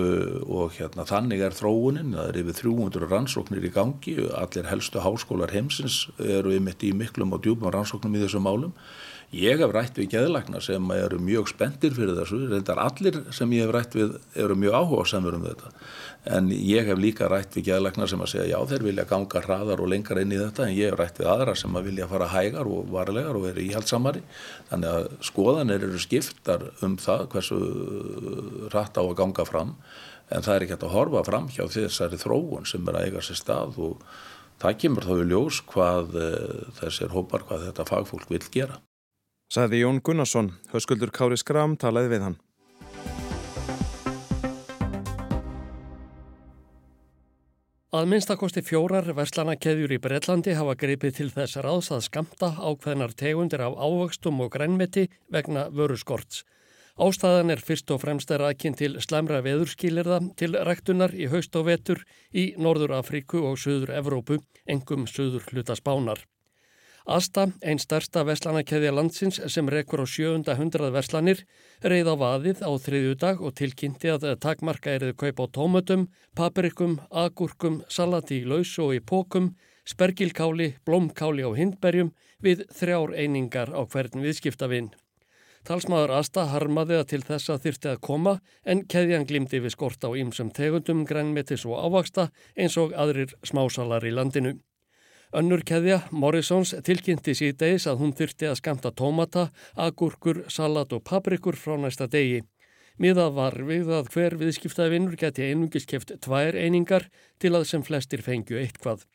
og 0.48 0.76
hérna, 0.78 1.04
þannig 1.08 1.42
er 1.44 1.56
þróunin, 1.56 2.14
það 2.16 2.30
er 2.30 2.38
yfir 2.44 2.60
300 2.62 3.10
rannsóknir 3.12 3.66
í 3.68 3.72
gangi, 3.76 4.16
allir 4.40 4.70
helstu 4.72 5.04
háskólar 5.04 5.52
heimsins 5.52 6.06
eru 6.24 6.56
ymitt 6.56 6.86
í 6.88 6.94
miklum 6.96 7.36
og 7.36 7.44
djúpum 7.44 7.74
rannsóknum 7.74 8.16
í 8.16 8.24
þessum 8.24 8.48
málum 8.48 8.72
Ég 9.34 9.58
hef 9.58 9.72
rætt 9.74 9.98
við 9.98 10.12
geðlagnar 10.12 10.62
sem 10.62 10.92
eru 10.94 11.18
mjög 11.18 11.48
spendir 11.50 11.96
fyrir 11.96 12.14
þessu, 12.20 12.38
reyndar 12.52 12.78
allir 12.84 13.16
sem 13.34 13.50
ég 13.56 13.66
hef 13.66 13.72
rætt 13.74 13.96
við 13.98 14.12
eru 14.38 14.54
mjög 14.62 14.76
áhuga 14.78 15.06
samur 15.10 15.38
um 15.40 15.48
þetta. 15.48 15.72
En 16.38 16.52
ég 16.54 16.86
hef 16.86 17.02
líka 17.02 17.26
rætt 17.32 17.58
við 17.58 17.72
geðlagnar 17.72 18.12
sem 18.12 18.22
að 18.22 18.30
segja 18.36 18.52
já 18.52 18.70
þeir 18.70 18.86
vilja 18.86 19.08
ganga 19.10 19.42
hraðar 19.42 19.82
og 19.82 19.90
lengar 19.90 20.22
inn 20.22 20.36
í 20.36 20.38
þetta 20.38 20.68
en 20.68 20.76
ég 20.78 20.94
hef 20.94 21.00
rætt 21.02 21.24
við 21.24 21.32
aðra 21.34 21.58
sem 21.58 21.80
að 21.82 21.90
vilja 21.90 22.10
fara 22.14 22.30
hægar 22.30 22.70
og 22.76 22.94
varlegar 22.94 23.40
og 23.40 23.48
vera 23.48 23.66
íhaldsamari. 23.66 24.22
Þannig 24.70 24.94
að 24.94 25.10
skoðanir 25.32 25.88
eru 25.90 26.06
skiptar 26.06 26.70
um 26.86 27.00
það 27.02 27.26
hversu 27.34 27.60
hratt 28.70 29.02
á 29.02 29.04
að 29.04 29.18
ganga 29.18 29.50
fram 29.50 29.76
en 30.30 30.46
það 30.46 30.56
er 30.56 30.68
ekki 30.68 30.78
að 30.78 30.94
horfa 30.94 31.26
fram 31.26 31.50
hjá 31.50 31.66
þessari 31.74 32.22
þróun 32.22 32.70
sem 32.70 32.86
er 32.86 33.02
að 33.02 33.10
eiga 33.10 33.26
sér 33.26 33.42
stað 33.42 33.82
og 33.82 34.08
það 34.62 34.80
kemur 34.86 35.10
þá 35.10 35.14
í 35.18 35.30
ljós 35.34 35.66
hvað 35.74 36.18
eh, 36.22 36.66
þessir 36.80 37.14
hópar, 37.18 37.50
hvað 37.50 37.72
þetta 37.72 37.90
fagfólk 37.90 38.30
vil 38.30 38.46
gera. 38.54 38.84
Saði 39.54 39.84
Jón 39.84 40.00
Gunnarsson, 40.02 40.48
höskuldur 40.72 41.12
Kári 41.14 41.36
Skram 41.38 41.76
talaði 41.78 42.10
við 42.10 42.24
hann. 42.26 42.38
Að 47.94 48.08
minnstakosti 48.10 48.64
fjórar 48.66 49.12
verslanakeðjur 49.14 49.94
í 49.94 50.00
Breitlandi 50.02 50.56
hafa 50.58 50.74
greipið 50.82 51.20
til 51.20 51.30
þess 51.36 51.62
ráðs 51.62 51.92
að 51.94 52.02
skamta 52.08 52.50
ákveðnar 52.58 53.14
tegundir 53.14 53.62
af 53.62 53.78
ávöxtum 53.78 54.42
og 54.42 54.50
grænmeti 54.58 55.06
vegna 55.30 55.68
vöruskorts. 55.70 56.42
Ástæðan 56.98 57.54
er 57.54 57.62
fyrst 57.62 57.94
og 57.94 58.02
fremst 58.02 58.34
er 58.34 58.42
aðkinn 58.50 58.74
til 58.78 58.96
slemra 59.06 59.46
veðurskýlirða 59.46 60.24
til 60.34 60.58
ræktunar 60.58 61.14
í 61.14 61.30
haust 61.30 61.54
og 61.62 61.70
vetur 61.70 62.02
í 62.34 62.56
Norður 62.58 62.98
Afríku 63.04 63.46
og 63.46 63.62
Suður 63.62 63.94
Evrópu, 64.02 64.42
engum 64.66 65.06
Suður 65.06 65.46
hluta 65.54 65.78
spánar. 65.78 66.26
Asta, 67.04 67.50
einn 67.60 67.82
starsta 67.84 68.22
verslanakeðja 68.24 68.94
landsins 68.96 69.42
sem 69.52 69.68
rekur 69.68 70.04
á 70.04 70.08
700 70.08 70.88
verslanir, 70.96 71.42
reið 71.84 72.08
á 72.08 72.16
vaðið 72.16 72.64
á 72.64 72.72
þriðju 72.80 73.18
dag 73.20 73.42
og 73.44 73.52
tilkynnti 73.60 74.08
að 74.08 74.40
takmarka 74.40 74.94
eriðu 74.96 75.18
kaup 75.20 75.42
á 75.44 75.46
tómutum, 75.52 76.08
paprikum, 76.32 77.02
agurkum, 77.12 77.82
salati 77.92 78.40
í 78.40 78.48
laus 78.48 78.72
og 78.80 78.96
í 78.96 79.04
pókum, 79.04 79.52
spergilkáli, 79.84 80.78
blómkáli 80.88 81.44
á 81.44 81.52
hindberjum 81.52 82.16
við 82.40 82.64
þrjár 82.72 83.12
einingar 83.20 83.76
á 83.76 83.84
hvern 83.84 84.24
viðskiptavinn. 84.24 84.94
Talsmaður 85.68 86.18
Asta 86.24 86.48
harmaði 86.56 87.02
að 87.02 87.08
til 87.12 87.24
þess 87.28 87.52
að 87.52 87.64
þyrti 87.68 87.92
að 87.92 88.04
koma 88.08 88.40
en 88.64 88.88
keðjan 88.88 89.28
glimti 89.28 89.60
við 89.60 89.76
skort 89.76 90.04
á 90.08 90.12
ýmsum 90.16 90.56
tegundum, 90.56 91.04
grænmetis 91.04 91.68
og 91.68 91.84
ávaksta 91.84 92.32
eins 92.56 92.80
og 92.80 92.96
aðrir 92.96 93.36
smásalar 93.44 94.08
í 94.08 94.12
landinu. 94.16 94.62
Önnur 95.34 95.64
keðja, 95.66 95.96
Morrisons, 96.14 96.76
tilkynnti 96.86 97.34
síðdeis 97.34 97.88
að 97.90 98.04
hún 98.04 98.12
þyrti 98.14 98.52
að 98.52 98.60
skamta 98.60 98.92
tómata, 98.94 99.48
agurkur, 99.74 100.44
salat 100.46 100.92
og 100.94 101.02
paprikur 101.10 101.58
frá 101.58 101.74
næsta 101.82 102.06
degi. 102.06 102.44
Miðað 103.02 103.32
var 103.40 103.58
við 103.66 103.90
að 103.98 104.12
hver 104.14 104.36
viðskiptaðvinnur 104.38 105.18
geti 105.18 105.48
einungis 105.50 105.90
keft 105.90 106.14
tvær 106.22 106.54
einingar 106.54 107.08
til 107.42 107.56
að 107.58 107.66
sem 107.72 107.82
flestir 107.82 108.22
fengju 108.22 108.60
eitthvað. 108.62 109.08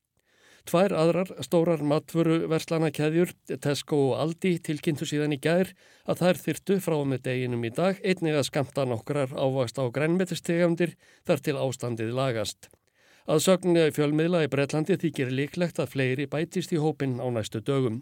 Tvær 0.66 0.96
aðrar 1.04 1.30
stórar 1.46 1.84
matvöru 1.86 2.40
verslanakeðjur, 2.50 3.30
Tesco 3.62 4.00
og 4.08 4.18
Aldi, 4.24 4.56
tilkynntu 4.58 5.06
síðan 5.06 5.36
í 5.36 5.38
gær 5.38 5.70
að 6.02 6.24
þær 6.24 6.42
þyrtu 6.48 6.80
frá 6.82 6.98
með 7.06 7.22
deginum 7.30 7.62
í 7.62 7.70
dag 7.78 8.02
einnig 8.02 8.40
að 8.40 8.48
skamta 8.50 8.88
nokkrar 8.90 9.38
ávast 9.38 9.78
á 9.78 9.86
grænmetistegjandir 9.86 10.98
þar 11.22 11.46
til 11.46 11.56
ástandið 11.62 12.12
lagast. 12.18 12.72
Að 13.28 13.42
sögnu 13.44 13.82
fjölmiðla 13.92 14.46
í 14.46 14.48
Breitlandi 14.48 14.94
þykir 14.96 15.28
líklegt 15.28 15.76
að 15.82 15.90
fleiri 15.92 16.24
bætist 16.32 16.70
í 16.72 16.78
hópin 16.80 17.18
á 17.20 17.28
næstu 17.28 17.60
dögum. 17.60 17.98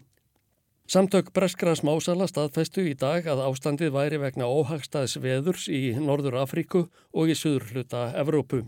Samtök 0.87 1.33
Breskra 1.35 1.73
smásala 1.75 2.29
staðfestu 2.31 2.85
í 2.87 2.93
dag 2.95 3.27
að 3.27 3.41
ástandið 3.43 3.91
væri 3.91 4.21
vegna 4.21 4.47
óhagstaðs 4.47 5.17
veðurs 5.19 5.65
í 5.67 5.91
Norður 5.99 6.37
Afríku 6.45 6.85
og 7.11 7.27
í 7.27 7.35
suður 7.35 7.67
hluta 7.73 8.05
Evrópu. 8.15 8.61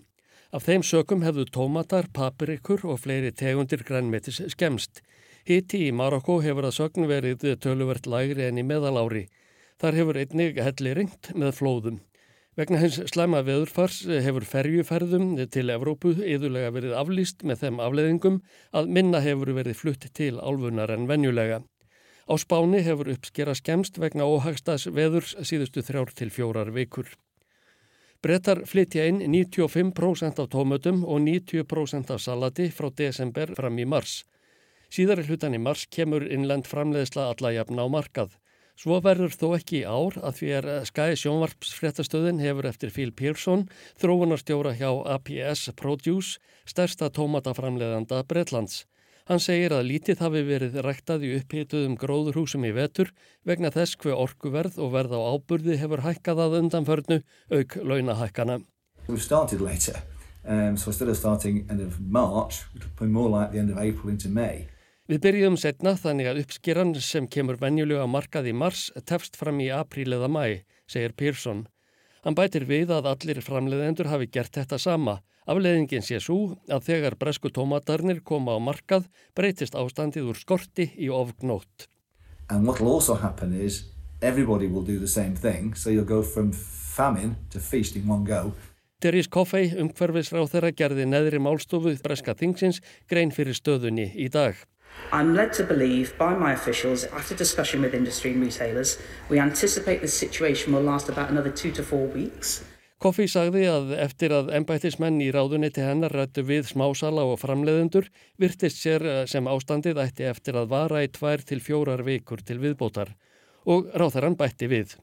Af 0.51 0.67
þeim 0.67 0.83
sökum 0.83 1.23
hefðu 1.23 1.47
tómatar, 1.47 2.11
papirikur 2.11 2.83
og 2.91 2.99
fleiri 3.05 3.31
tegundir 3.31 3.85
grænmetis 3.87 4.41
skemst. 4.51 4.99
Hitti 5.47 5.85
í 5.87 5.95
Marokko 5.95 6.41
hefur 6.43 6.67
að 6.67 6.75
sögn 6.81 7.07
verið 7.07 7.53
töluvert 7.63 8.03
lægri 8.03 8.49
enn 8.49 8.59
í 8.59 8.67
meðalári. 8.67 9.29
Þar 9.79 10.01
hefur 10.01 10.19
einnig 10.19 10.59
helli 10.59 10.97
ringt 10.97 11.31
með 11.39 11.55
flóðum. 11.61 12.03
Vegna 12.57 12.79
hins 12.81 12.97
slæma 13.11 13.43
veðurfars 13.45 14.01
hefur 14.25 14.45
ferjuferðum 14.47 15.35
til 15.53 15.69
Evrópu 15.69 16.15
yðurlega 16.17 16.71
verið 16.73 16.95
aflýst 16.97 17.45
með 17.45 17.61
þeim 17.63 17.81
afleðingum 17.85 18.39
að 18.73 18.89
minna 18.97 19.21
hefur 19.21 19.53
verið 19.53 19.77
flutt 19.77 20.07
til 20.17 20.39
álfunar 20.41 20.89
en 20.95 21.05
venjulega. 21.07 21.61
Á 22.29 22.33
spáni 22.41 22.81
hefur 22.85 23.11
uppskera 23.13 23.53
skemst 23.57 24.01
vegna 24.01 24.25
óhagstaðs 24.25 24.89
veðurs 24.93 25.35
síðustu 25.45 25.85
þrjár 25.85 26.13
til 26.17 26.29
fjórar 26.33 26.73
vikur. 26.73 27.07
Brettar 28.19 28.65
flytja 28.67 29.05
inn 29.07 29.21
95% 29.31 30.41
af 30.43 30.49
tómötum 30.51 31.05
og 31.05 31.21
90% 31.23 32.11
af 32.11 32.19
salati 32.19 32.67
frá 32.73 32.89
desember 32.91 33.53
fram 33.55 33.77
í 33.79 33.85
mars. 33.87 34.25
Síðari 34.91 35.23
hlutan 35.29 35.55
í 35.55 35.61
mars 35.61 35.85
kemur 35.87 36.25
innlend 36.27 36.67
framleiðsla 36.67 37.29
alla 37.29 37.53
jafn 37.55 37.79
á 37.79 37.85
markað. 37.87 38.33
Svo 38.79 39.01
verður 39.03 39.33
þó 39.35 39.47
ekki 39.57 39.81
ár 39.83 40.15
að 40.23 40.37
því 40.37 40.51
að 40.55 40.67
Sky 40.87 41.15
sjónvarpsfréttastöðin 41.19 42.37
hefur 42.39 42.69
eftir 42.69 42.93
Phil 42.95 43.09
Pearson 43.11 43.65
þróunarstjóra 43.99 44.71
hjá 44.79 44.87
APS 45.17 45.73
Produce, 45.75 46.39
stærsta 46.63 47.09
tómataframleðanda 47.11 48.21
Breitlands. 48.29 48.85
Hann 49.27 49.43
segir 49.43 49.75
að 49.75 49.89
lítið 49.89 50.23
hafi 50.23 50.45
verið 50.47 50.79
ræktað 50.85 51.27
í 51.27 51.33
upphituðum 51.41 51.99
gróðurhúsum 51.99 52.63
í 52.69 52.71
vetur 52.79 53.11
vegna 53.43 53.67
þess 53.75 53.99
hver 53.99 54.15
orkuverð 54.15 54.79
og 54.79 54.95
verð 54.95 55.19
á 55.19 55.27
áburði 55.27 55.75
hefur 55.83 56.05
hækkað 56.07 56.45
að 56.45 56.57
undanförnu 56.63 57.21
auk 57.51 57.79
launahækkana. 57.83 58.61
We've 59.09 59.19
started 59.19 59.59
later, 59.59 59.99
um, 60.47 60.77
so 60.77 60.87
instead 60.87 61.11
of 61.11 61.19
starting 61.19 61.65
end 61.67 61.83
of 61.83 61.99
March, 61.99 62.63
it'll 62.73 62.95
be 62.95 63.11
more 63.11 63.27
like 63.27 63.51
the 63.51 63.59
end 63.59 63.75
of 63.75 63.77
April 63.77 64.07
into 64.07 64.29
May. 64.29 64.69
Við 65.09 65.23
byrjum 65.23 65.55
setna 65.57 65.95
þannig 65.97 66.27
að 66.29 66.39
uppskeran 66.43 66.91
sem 67.01 67.25
kemur 67.33 67.57
venjulega 67.57 68.03
markað 68.05 68.51
í 68.51 68.53
mars 68.53 68.91
tefst 69.09 69.39
fram 69.39 69.57
í 69.57 69.71
apríl 69.73 70.05
eða 70.13 70.27
mæ, 70.29 70.61
segir 70.85 71.15
Pearson. 71.17 71.63
Hann 72.21 72.37
bætir 72.37 72.67
við 72.69 72.93
að 72.93 73.07
allir 73.09 73.39
framleiðendur 73.41 74.11
hafi 74.11 74.29
gert 74.29 74.53
þetta 74.59 74.77
sama. 74.77 75.17
Afleðingin 75.49 76.05
sé 76.05 76.21
svo 76.21 76.59
að 76.69 76.85
þegar 76.91 77.17
bresku 77.17 77.49
tómatarnir 77.49 78.21
koma 78.21 78.53
á 78.53 78.61
markað 78.61 79.09
breytist 79.33 79.73
ástandið 79.73 80.29
úr 80.29 80.37
skorti 80.37 80.91
í 80.93 81.09
ofgnótt. 81.09 81.89
And 82.53 82.69
what 82.69 82.77
will 82.77 82.93
also 82.93 83.17
happen 83.17 83.57
is 83.57 83.89
everybody 84.21 84.67
will 84.67 84.85
do 84.85 84.99
the 84.99 85.09
same 85.09 85.33
thing, 85.33 85.73
so 85.73 85.89
you'll 85.89 86.05
go 86.05 86.21
from 86.21 86.51
famine 86.53 87.33
to 87.49 87.57
feast 87.57 87.95
in 87.95 88.05
one 88.05 88.29
go. 88.29 88.53
Therese 89.01 89.31
Coffey, 89.31 89.73
umhverfisráð 89.73 90.51
þeirra, 90.53 90.75
gerði 90.75 91.09
neðri 91.09 91.41
málstofu 91.41 91.97
breska 92.03 92.37
þingsins 92.37 92.83
grein 93.09 93.33
fyrir 93.33 93.57
stöðunni 93.57 94.11
í 94.13 94.29
dag. 94.29 94.53
I'm 95.11 95.33
led 95.33 95.53
to 95.53 95.63
believe 95.63 96.17
by 96.17 96.33
my 96.35 96.53
officials, 96.53 97.03
after 97.05 97.35
discussion 97.35 97.81
with 97.81 97.93
industry 97.93 98.31
and 98.31 98.41
retailers, 98.41 98.99
we 99.29 99.39
anticipate 99.39 100.01
the 100.01 100.07
situation 100.07 100.73
will 100.73 100.83
last 100.83 101.09
about 101.09 101.29
another 101.29 101.49
two 101.51 101.71
to 101.71 101.83
four 101.83 102.05
weeks. 102.07 102.61
Koffi 102.99 103.29
sagði 103.31 103.63
að 103.71 103.93
eftir 103.95 104.33
að 104.35 104.49
embættismenn 104.57 105.21
í 105.23 105.29
ráðuniti 105.31 105.79
hennar 105.79 106.11
rættu 106.11 106.43
við 106.43 106.65
smásala 106.67 107.23
og 107.23 107.39
framleiðendur 107.39 108.09
virtist 108.43 108.83
sér 108.83 109.05
eh, 109.07 109.21
sem 109.23 109.47
ástandið 109.47 110.01
ætti 110.03 110.27
eftir 110.27 110.59
að 110.59 110.73
vara 110.75 111.05
í 111.05 111.11
tvær 111.15 111.45
til 111.47 111.61
fjórar 111.63 112.03
vikur 112.03 112.43
til 112.43 112.59
viðbótar 112.59 113.15
og 113.71 113.87
ráþarann 113.95 114.35
bætti 114.35 114.67
við. 114.67 114.97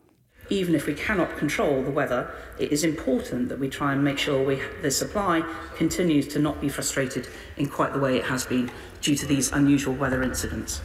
Even 0.51 0.75
if 0.75 0.87
we 0.87 0.95
cannot 0.95 1.37
control 1.39 1.83
the 1.83 1.91
weather, 1.91 2.31
it 2.59 2.73
is 2.73 2.85
important 2.85 3.49
that 3.49 3.59
we 3.59 3.69
try 3.69 3.93
and 3.93 4.03
make 4.05 4.19
sure 4.19 4.45
we, 4.45 4.61
the 4.83 4.91
supply 4.91 5.43
continues 5.77 6.29
to 6.29 6.39
not 6.39 6.61
be 6.61 6.69
frustrated 6.69 7.29
in 7.57 7.69
quite 7.69 7.93
the 7.93 7.99
way 7.99 8.17
it 8.17 8.25
has 8.25 8.47
been 8.47 8.71
due 9.01 9.17
to 9.17 9.27
these 9.27 9.53
unusual 9.53 9.95
weather 9.95 10.23
incidents. 10.23 10.81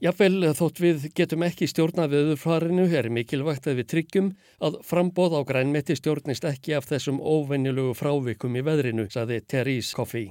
Jafnvel 0.00 0.54
þótt 0.56 0.78
við 0.80 1.02
getum 1.12 1.42
ekki 1.44 1.66
stjórnað 1.68 2.14
viðurfarinu 2.14 2.86
er 2.88 3.10
mikilvægt 3.12 3.66
að 3.68 3.82
við 3.82 3.88
tryggjum 3.92 4.30
að 4.64 4.78
frambóð 4.88 5.36
á 5.36 5.40
grænmeti 5.44 5.92
stjórnist 5.98 6.46
ekki 6.48 6.72
af 6.78 6.88
þessum 6.88 7.18
óvenjulegu 7.20 7.92
frávikum 7.98 8.56
í 8.56 8.62
veðrinu, 8.64 9.10
saði 9.12 9.42
Therese 9.44 9.92
Coffey. 9.92 10.30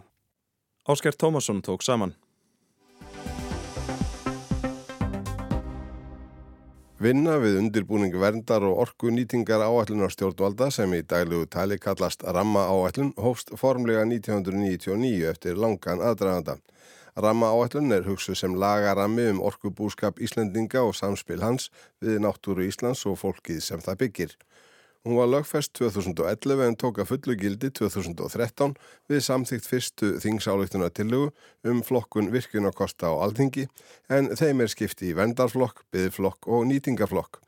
Ásker 0.89 1.13
Tómasson 1.13 1.61
tók 1.61 1.85
saman. 1.85 2.15
Vinna 6.99 7.37
við 7.39 7.53
undirbúning 7.61 8.11
verndar 8.19 8.59
og 8.67 8.81
orku 8.83 9.07
nýtingar 9.15 9.61
áætlunar 9.63 10.11
stjórnvalda 10.11 10.65
sem 10.75 10.91
í 10.97 10.97
daglugu 11.07 11.45
tali 11.47 11.77
kallast 11.79 12.25
Ramma 12.27 12.65
áætlun 12.67 13.13
hófst 13.23 13.53
formlega 13.61 14.01
1999 14.03 15.29
eftir 15.29 15.55
langan 15.55 16.03
aðdraganda. 16.03 16.57
Ramma 17.15 17.53
áætlun 17.55 17.95
er 17.95 18.03
hugsu 18.03 18.35
sem 18.35 18.57
lagarammi 18.59 19.29
um 19.31 19.39
orkubúskap 19.47 20.19
Íslendinga 20.19 20.83
og 20.83 20.91
samspil 20.99 21.39
hans 21.39 21.69
við 22.03 22.19
náttúru 22.27 22.67
Íslands 22.67 23.05
og 23.07 23.15
fólkið 23.23 23.63
sem 23.63 23.79
það 23.79 23.99
byggir. 24.03 24.35
Hún 25.07 25.15
var 25.15 25.29
lögfest 25.31 25.71
2011 25.79 26.65
en 26.65 26.75
tók 26.75 26.97
að 26.99 27.13
fullu 27.13 27.35
gildi 27.39 27.69
2013 27.71 28.73
við 29.07 29.21
samþygt 29.23 29.67
fyrstu 29.69 30.09
þingsáleiktunar 30.19 30.91
tillugu 30.91 31.29
um 31.71 31.79
flokkun 31.87 32.27
virkunarkosta 32.33 33.07
á 33.07 33.15
alþingi 33.23 33.69
en 34.11 34.27
þeim 34.35 34.65
er 34.65 34.73
skipti 34.73 35.13
í 35.13 35.15
vendarflokk, 35.15 35.85
byðflokk 35.95 36.51
og 36.51 36.67
nýtingaflokk. 36.67 37.39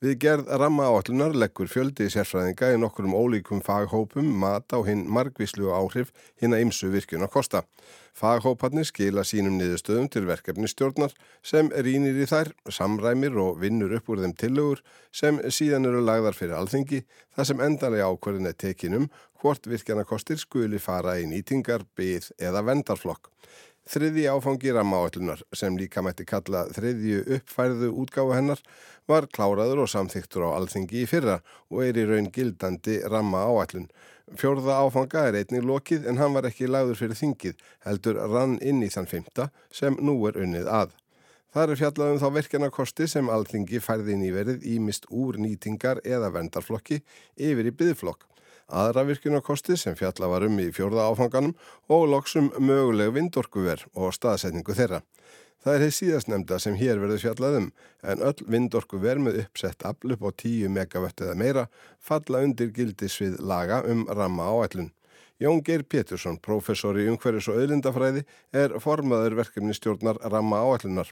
Við 0.00 0.14
gerð 0.16 0.46
ramma 0.56 0.86
áallunar 0.88 1.34
leggur 1.36 1.68
fjöldi 1.68 2.06
sérfræðinga 2.08 2.70
í 2.72 2.76
nokkurum 2.80 3.12
ólíkum 3.12 3.58
faghópum 3.60 4.30
mat 4.40 4.72
á 4.72 4.80
hinn 4.86 5.02
margvíslu 5.12 5.68
áhrif 5.76 6.08
hinn 6.40 6.56
að 6.56 6.62
ymsu 6.64 6.88
virkun 6.88 7.26
að 7.26 7.34
kosta. 7.34 7.60
Faghóparnir 8.16 8.88
skila 8.88 9.26
sínum 9.28 9.58
niðurstöðum 9.60 10.08
til 10.08 10.24
verkefni 10.24 10.70
stjórnar 10.72 11.12
sem 11.44 11.68
rínir 11.84 12.16
í 12.16 12.24
þær, 12.32 12.48
samræmir 12.72 13.36
og 13.44 13.60
vinnur 13.60 13.92
upp 13.98 14.08
úr 14.08 14.24
þeim 14.24 14.32
tillögur 14.40 14.80
sem 15.12 15.36
síðan 15.52 15.92
eru 15.92 16.00
lagðar 16.00 16.38
fyrir 16.38 16.56
alþengi 16.56 17.02
þar 17.36 17.50
sem 17.50 17.60
endanlega 17.68 18.08
ákverðin 18.08 18.54
er 18.54 18.56
tekinum 18.56 19.10
hvort 19.42 19.68
virkjanakostir 19.68 20.40
skuli 20.40 20.80
fara 20.80 21.18
í 21.20 21.28
nýtingar, 21.28 21.84
byð 21.92 22.32
eða 22.40 22.64
vendarflokk. 22.72 23.28
Þriði 23.88 24.26
áfangi 24.28 24.72
rammaáallunar 24.76 25.40
sem 25.56 25.76
líka 25.80 26.02
mætti 26.04 26.26
kalla 26.28 26.66
þriðju 26.76 27.22
uppfærðu 27.36 27.88
útgáfu 28.02 28.34
hennar 28.36 28.60
var 29.08 29.26
kláraður 29.32 29.84
og 29.86 29.90
samþyktur 29.90 30.44
á 30.46 30.50
alþingi 30.58 31.00
í 31.02 31.08
fyrra 31.08 31.40
og 31.72 31.82
er 31.86 31.98
í 31.98 32.04
raun 32.06 32.28
gildandi 32.34 33.00
rammaáallun. 33.08 33.88
Fjórða 34.38 34.76
áfanga 34.84 35.24
er 35.26 35.40
einnig 35.40 35.64
lokið 35.66 36.06
en 36.06 36.20
hann 36.20 36.36
var 36.36 36.46
ekki 36.46 36.68
lagður 36.70 37.00
fyrir 37.00 37.18
þingið 37.18 37.64
heldur 37.88 38.20
rann 38.30 38.58
inn 38.62 38.84
í 38.84 38.90
þann 38.92 39.10
fymta 39.10 39.48
sem 39.74 39.96
nú 39.98 40.20
er 40.28 40.38
unnið 40.38 40.70
að. 40.70 40.92
Það 41.50 41.72
er 41.72 41.80
fjallað 41.80 42.12
um 42.12 42.20
þá 42.22 42.28
verkjarnakosti 42.36 43.08
sem 43.10 43.30
alþingi 43.32 43.80
færði 43.82 44.14
nýverið 44.20 44.68
ímist 44.76 45.08
úr 45.10 45.40
nýtingar 45.40 45.98
eða 46.06 46.30
vendarflokki 46.36 47.00
yfir 47.34 47.72
í 47.72 47.74
byðflokk 47.74 48.28
aðra 48.70 49.04
virkunarkosti 49.08 49.76
sem 49.78 49.96
fjalla 49.98 50.28
var 50.30 50.46
um 50.46 50.58
í 50.62 50.68
fjórða 50.74 51.08
áfanganum 51.10 51.56
og 51.90 52.06
loksum 52.12 52.52
möguleg 52.58 53.12
vindorkuver 53.16 53.84
og 53.94 54.14
staðsetningu 54.16 54.76
þeirra. 54.78 55.02
Það 55.60 55.74
er 55.74 55.82
heið 55.84 55.96
síðast 55.96 56.30
nefnda 56.32 56.58
sem 56.62 56.76
hér 56.80 57.02
verður 57.02 57.20
fjallað 57.24 57.58
um 57.58 57.66
en 58.12 58.22
öll 58.24 58.46
vindorkuver 58.48 59.18
með 59.20 59.42
uppsett 59.42 59.84
afl 59.84 60.14
upp 60.14 60.24
á 60.24 60.30
10 60.32 60.72
megavött 60.72 61.20
eða 61.20 61.36
meira 61.36 61.66
falla 62.00 62.40
undir 62.46 62.72
gildisvið 62.72 63.36
laga 63.44 63.82
um 63.84 64.06
ramma 64.08 64.48
áætlun. 64.48 64.88
Jón 65.40 65.62
Geir 65.64 65.86
Pétursson, 65.88 66.36
professor 66.36 66.98
í 67.00 67.06
umhverjus 67.08 67.46
og 67.48 67.62
auðlindafræði, 67.62 68.26
er 68.52 68.74
formaður 68.84 69.38
verkefni 69.38 69.72
stjórnar 69.72 70.18
Ramma 70.20 70.58
áallunar. 70.60 71.08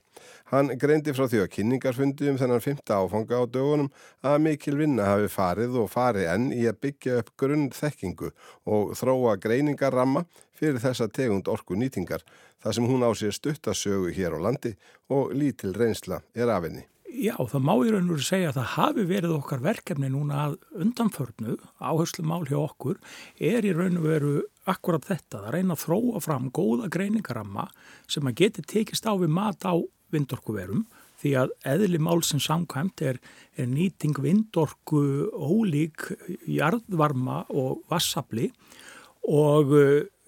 Hann 0.53 0.69
greindi 0.77 1.15
frá 1.17 1.25
því 1.33 1.41
að 1.47 1.49
kynningarfundi 1.55 2.29
um 2.29 2.37
þennan 2.37 2.61
fymta 2.61 2.99
áfanga 3.01 3.41
á 3.41 3.49
dögunum 3.49 3.89
að 4.21 4.37
mikil 4.45 4.77
vinna 4.83 5.07
hafi 5.09 5.31
farið 5.33 5.79
og 5.81 5.89
fari 5.95 6.27
enn 6.29 6.51
í 6.53 6.67
að 6.69 6.77
byggja 6.85 7.23
upp 7.23 7.33
grunn 7.41 7.71
þekkingu 7.73 8.35
og 8.69 8.93
þróa 9.01 9.39
greiningar 9.41 9.97
Ramma 9.97 10.27
fyrir 10.53 10.77
þessa 10.85 11.09
tegund 11.09 11.49
orku 11.49 11.79
nýtingar, 11.81 12.21
þar 12.61 12.77
sem 12.77 12.93
hún 12.93 13.09
á 13.09 13.11
sér 13.17 13.33
stuttasögu 13.33 14.13
hér 14.13 14.37
á 14.37 14.45
landi 14.45 14.77
og 15.09 15.33
lítil 15.33 15.73
reynsla 15.73 16.21
er 16.37 16.53
afinni. 16.53 16.85
Já, 17.09 17.35
það 17.41 17.63
má 17.65 17.73
í 17.81 17.93
raun 17.93 18.11
og 18.11 18.19
veru 18.19 18.25
segja 18.27 18.51
að 18.51 18.59
það 18.59 18.73
hafi 18.75 19.05
verið 19.09 19.33
okkar 19.39 19.63
verkefni 19.65 20.11
núna 20.13 20.41
að 20.45 20.57
undanförnu, 20.85 21.55
áherslu 21.81 22.25
mál 22.29 22.45
hjá 22.47 22.59
okkur, 22.61 22.99
er 23.41 23.65
í 23.65 23.73
raun 23.73 23.97
og 23.97 24.05
veru 24.05 24.33
akkurat 24.69 25.07
þetta, 25.09 25.41
það 25.47 25.55
reyna 25.55 25.77
að 25.77 25.85
þróa 25.87 26.21
fram 26.21 26.51
góða 26.53 26.91
greiningaramma 26.93 27.65
sem 28.11 28.29
að 28.29 28.37
geti 28.43 28.65
tekist 28.75 29.09
á 29.09 29.17
við 29.17 29.33
mat 29.33 29.65
á 29.65 29.73
vindorkuverum 30.13 30.85
því 31.19 31.33
að 31.41 31.55
eðli 31.73 32.03
mál 32.05 32.21
sem 32.27 32.43
samkvæmt 32.45 33.03
er, 33.09 33.19
er 33.57 33.67
nýting 33.73 34.21
vindorku 34.23 35.01
ólík 35.33 36.11
jarðvarma 36.45 37.47
og 37.49 37.83
vassabli 37.91 38.51
og 39.25 39.75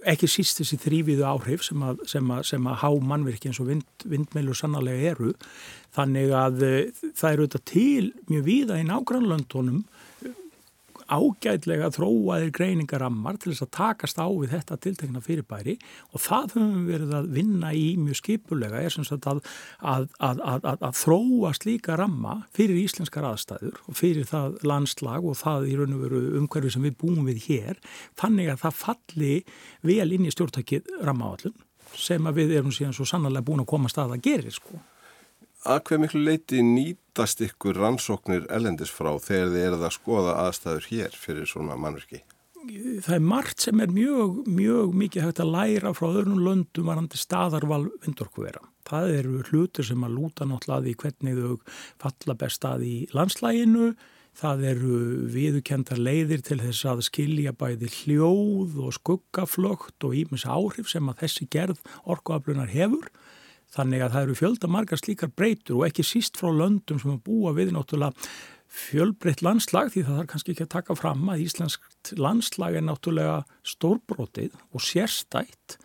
ekki 0.08 0.28
síst 0.30 0.60
þessi 0.60 0.78
þrýviðu 0.80 1.24
áhrif 1.28 1.64
sem 1.66 1.82
að, 1.84 2.02
sem 2.08 2.30
að, 2.32 2.42
sem 2.48 2.68
að 2.70 2.78
há 2.82 2.90
mannverki 3.12 3.50
eins 3.50 3.60
og 3.62 3.70
vind, 3.70 3.86
vindmeilur 4.08 4.56
sannarlega 4.58 5.14
eru. 5.14 5.34
Þannig 5.96 6.34
að 6.36 6.62
eh, 6.66 7.02
það 7.18 7.32
eru 7.32 7.48
þetta 7.48 7.62
til 7.72 8.12
mjög 8.30 8.46
víða 8.46 8.78
í 8.80 8.86
nágrannlöndunum 8.88 9.82
ágætlega 11.10 11.90
þróaðir 11.94 12.52
greiningarammar 12.56 13.38
til 13.40 13.52
þess 13.52 13.64
að 13.66 13.72
takast 13.76 14.20
á 14.22 14.26
við 14.30 14.54
þetta 14.54 14.78
tiltekna 14.86 15.22
fyrirbæri 15.24 15.76
og 16.14 16.24
það 16.24 16.54
höfum 16.56 16.74
við 16.86 16.92
verið 16.94 17.14
að 17.18 17.30
vinna 17.36 17.72
í 17.76 17.86
mjög 18.00 18.20
skipulega 18.20 18.82
er 18.82 18.94
sem 18.94 19.06
sagt 19.06 19.28
að, 19.30 19.42
að, 19.80 20.08
að, 20.20 20.68
að 20.72 21.00
þróa 21.02 21.54
slíka 21.58 21.98
ramma 22.00 22.36
fyrir 22.56 22.78
íslenskar 22.82 23.26
aðstæður 23.30 23.80
og 23.86 23.98
fyrir 23.98 24.28
það 24.30 24.60
landslag 24.66 25.26
og 25.26 25.40
það 25.40 25.66
í 25.70 25.78
raun 25.80 25.96
og 25.98 26.04
veru 26.06 26.22
umhverfi 26.40 26.74
sem 26.76 26.86
við 26.86 26.98
búum 27.02 27.26
við 27.28 27.42
hér 27.48 27.82
þannig 28.20 28.54
að 28.54 28.62
það 28.66 28.78
falli 28.84 29.34
vel 29.86 30.08
inn 30.14 30.28
í 30.28 30.34
stjórntækið 30.34 30.94
rammaáallun 31.06 31.58
sem 31.98 32.26
að 32.28 32.42
við 32.42 32.56
erum 32.60 32.74
síðan 32.74 32.94
svo 32.96 33.06
sannarlega 33.08 33.46
búin 33.46 33.64
að 33.64 33.70
koma 33.72 33.90
stað 33.90 34.14
að 34.14 34.24
gera 34.28 34.54
sko. 34.54 34.78
Að 35.68 35.80
hver 35.88 36.00
miklu 36.00 36.24
leiti 36.24 36.62
nýtast 36.64 37.42
ykkur 37.44 37.76
rannsóknir 37.76 38.46
ellendis 38.48 38.92
frá 38.92 39.12
þegar 39.20 39.50
þið 39.52 39.64
eruð 39.66 39.88
að 39.88 39.96
skoða 39.98 40.36
aðstæður 40.46 40.86
hér 40.88 41.16
fyrir 41.20 41.50
svona 41.50 41.76
mannverki? 41.76 42.22
það 42.60 43.16
er 43.16 43.24
margt 43.24 43.64
sem 43.64 43.80
er 43.80 43.92
mjög, 43.94 44.40
mjög 44.50 44.94
mikið 45.00 45.24
hægt 45.24 45.42
að 45.42 45.52
læra 45.54 45.92
frá 45.96 46.06
öðrunum 46.10 46.44
löndum 46.44 46.88
varandi 46.90 47.18
staðarval 47.18 47.86
vindorkuvera. 48.04 48.62
Það 48.88 49.12
eru 49.18 49.42
hlutir 49.48 49.86
sem 49.86 50.04
að 50.04 50.16
lúta 50.16 50.46
náttúrulega 50.48 50.90
í 50.90 50.96
hvernig 51.00 51.38
þau 51.40 51.76
falla 52.02 52.36
best 52.40 52.66
að 52.68 52.86
í 52.86 52.94
landslæginu, 53.16 53.92
það 54.40 54.64
eru 54.70 54.98
viðukendar 55.34 56.00
leiðir 56.00 56.44
til 56.46 56.60
þess 56.60 56.86
að 56.92 57.04
skilja 57.08 57.54
bæði 57.56 57.90
hljóð 57.96 58.78
og 58.84 58.94
skuggaflögt 58.98 60.06
og 60.06 60.16
ímis 60.20 60.46
áhrif 60.46 60.90
sem 60.92 61.08
að 61.10 61.24
þessi 61.24 61.48
gerð 61.50 61.82
orkuaflunar 62.04 62.70
hefur. 62.70 63.10
Þannig 63.70 64.02
að 64.02 64.14
það 64.14 64.24
eru 64.26 64.38
fjölda 64.38 64.70
margar 64.70 64.98
slíkar 64.98 65.30
breytur 65.30 65.78
og 65.78 65.86
ekki 65.86 66.06
síst 66.06 66.40
frá 66.40 66.50
löndum 66.50 66.98
sem 67.02 67.20
búa 67.22 67.52
við 67.54 67.74
náttúrulega 67.76 68.14
fjölbreytt 68.70 69.42
landslag 69.42 69.90
því 69.90 70.04
það 70.06 70.18
þarf 70.20 70.30
kannski 70.30 70.54
ekki 70.54 70.66
að 70.66 70.74
taka 70.76 70.96
fram 70.98 71.30
að 71.30 71.42
Íslandsk 71.44 72.12
landslag 72.18 72.76
er 72.78 72.86
náttúrulega 72.86 73.40
stórbrótið 73.66 74.54
og 74.70 74.84
sérstætt 74.86 75.78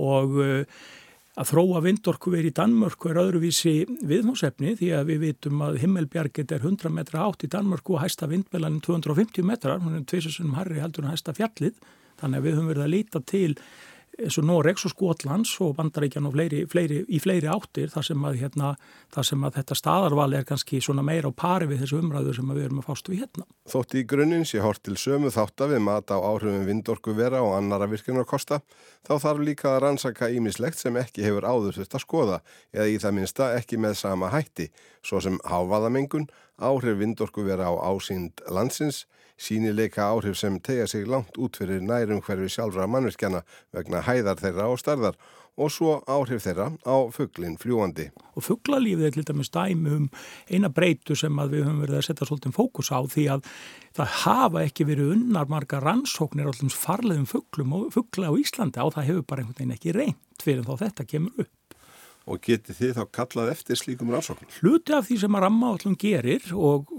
og 0.00 0.38
uh, 0.42 0.64
að 1.38 1.48
þróa 1.48 1.80
vindorku 1.86 2.32
verið 2.32 2.50
í 2.50 2.56
Danmörku 2.58 3.08
er 3.08 3.20
öðruvísi 3.22 3.74
viðnámsefni 4.04 4.74
því 4.76 4.90
að 4.98 5.06
við 5.12 5.22
vitum 5.26 5.62
að 5.64 5.78
himmelbjarget 5.84 6.52
er 6.52 6.66
100 6.66 6.92
metra 6.92 7.24
átt 7.24 7.46
í 7.46 7.50
Danmörku 7.52 7.96
og 7.96 8.02
hæsta 8.02 8.28
vindbelan 8.28 8.82
250 8.84 9.46
metrar, 9.48 9.80
hún 9.80 9.96
er 9.96 10.04
tviðsessunum 10.08 10.58
harri 10.58 10.82
heldur 10.82 11.06
en 11.06 11.14
hæsta 11.14 11.32
fjallið. 11.36 11.78
Þannig 12.20 12.38
að 12.38 12.46
við 12.46 12.56
höfum 12.58 12.68
verið 12.72 12.84
að 12.84 12.92
líta 12.92 13.22
til 13.24 13.54
eins 14.20 14.36
og 14.38 14.44
Noregs 14.44 14.84
og 14.86 14.92
Skotlands 14.92 15.52
og 15.64 15.74
Bandaríkjan 15.78 16.26
og 16.28 16.34
fleiri, 16.34 16.62
fleiri, 16.68 17.00
í 17.08 17.20
fleiri 17.22 17.48
áttir 17.50 17.90
þar 17.92 18.06
sem, 18.06 18.24
að, 18.28 18.38
hérna, 18.42 18.72
þar 19.14 19.28
sem 19.28 19.46
að 19.46 19.56
þetta 19.58 19.78
staðarval 19.78 20.28
er 20.36 20.46
kannski 20.48 20.80
svona 20.84 21.04
meira 21.06 21.30
á 21.30 21.32
pari 21.32 21.68
við 21.70 21.84
þessu 21.84 22.00
umræðu 22.02 22.34
sem 22.36 22.52
við 22.52 22.66
erum 22.66 22.82
að 22.82 22.88
fást 22.90 23.08
við 23.08 23.22
hérna. 23.24 23.46
Þótt 23.72 23.96
í 23.96 24.04
grunninn 24.12 24.44
sé 24.48 24.60
hort 24.64 24.82
til 24.84 24.98
sömu 25.00 25.32
þátt 25.32 25.64
að 25.64 25.74
við 25.76 25.84
mata 25.88 26.20
á 26.20 26.24
áhrifum 26.28 26.68
vindorku 26.68 27.16
vera 27.16 27.40
og 27.44 27.56
annara 27.56 27.88
virkunarkosta 27.90 28.60
þá 29.06 29.14
þarf 29.16 29.42
líka 29.48 29.72
að 29.72 29.80
rannsaka 29.86 30.30
ímislegt 30.34 30.82
sem 30.82 30.98
ekki 31.00 31.24
hefur 31.24 31.48
áður 31.48 31.80
þurft 31.80 31.96
að 31.96 32.04
skoða 32.04 32.40
eða 32.74 32.88
í 32.92 33.00
það 33.00 33.18
minsta 33.18 33.50
ekki 33.56 33.80
með 33.80 33.98
sama 34.02 34.32
hætti 34.34 34.68
svo 35.02 35.22
sem 35.24 35.40
hávaðamengun, 35.48 36.28
áhrif 36.62 37.00
vindorku 37.00 37.46
vera 37.46 37.72
á 37.72 37.74
ásýnd 37.90 38.44
landsins 38.52 39.06
sínileika 39.40 40.08
áhrif 40.08 40.38
sem 40.38 40.58
tegja 40.60 40.86
sig 40.86 41.06
langt 41.06 41.38
út 41.38 41.56
fyrir 41.58 41.82
nærum 41.84 42.22
hverfi 42.22 42.50
sjálfra 42.52 42.88
mannverkjana 42.90 43.42
vegna 43.72 44.02
hæðar 44.06 44.40
þeirra 44.42 44.68
og 44.72 44.80
starðar 44.82 45.18
og 45.60 45.68
svo 45.72 45.98
áhrif 46.08 46.46
þeirra 46.46 46.70
á 46.88 46.96
fugglin 47.12 47.58
fljúandi. 47.60 48.08
Og 48.36 48.46
fugglalífið 48.46 49.08
er 49.08 49.18
lítið 49.18 49.38
með 49.38 49.48
stæmi 49.50 49.94
um 49.98 50.06
eina 50.48 50.70
breytu 50.72 51.16
sem 51.18 51.40
við 51.52 51.66
höfum 51.66 51.82
verið 51.84 51.98
að 51.98 52.06
setja 52.08 52.28
svolítið 52.28 52.56
fókus 52.56 52.92
á 52.92 53.00
því 53.04 53.26
að 53.34 53.50
það 53.98 54.14
hafa 54.22 54.64
ekki 54.64 54.88
verið 54.88 55.14
unnar 55.18 55.50
marga 55.52 55.82
rannsóknir 55.84 56.48
allum 56.48 56.72
farlegum 56.72 57.28
fugglum 57.28 57.76
og 57.76 57.90
fuggla 57.96 58.32
á 58.32 58.40
Íslandi 58.40 58.80
á 58.80 58.86
það 58.88 59.08
hefur 59.10 59.26
bara 59.28 59.44
einhvern 59.44 59.58
veginn 59.60 59.76
ekki 59.76 59.96
reynd 59.96 60.42
fyrir 60.42 60.64
þá 60.64 60.86
þetta 60.86 61.08
kemur 61.12 61.44
upp. 61.44 61.52
Og 62.30 62.38
geti 62.44 62.74
þið 62.76 62.92
þá 62.98 63.02
kallað 63.18 63.52
eftir 63.56 63.78
slíkum 63.80 64.12
rannsóknum? 64.14 64.50
Hluti 64.60 64.94
af 64.94 65.08
því 65.08 65.18
sem 65.24 65.38
að 65.38 65.44
rammaállum 65.46 65.96
gerir 65.98 66.52
og 66.54 66.92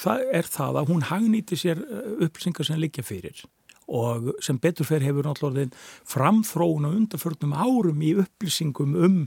það 0.00 0.24
er 0.40 0.48
það 0.48 0.80
að 0.80 0.92
hún 0.92 1.04
hagnýti 1.10 1.58
sér 1.60 1.82
uh, 1.84 2.14
upplýsingar 2.24 2.68
sem 2.68 2.80
liggja 2.80 3.04
fyrir 3.04 3.44
og 3.88 4.32
sem 4.44 4.58
beturfer 4.60 5.04
hefur 5.04 5.28
náttúrulega 5.28 5.74
framþróun 6.08 6.88
og 6.88 6.96
undarförnum 7.00 7.54
árum 7.56 8.02
í 8.04 8.14
upplýsingum 8.22 8.96
um 8.96 9.20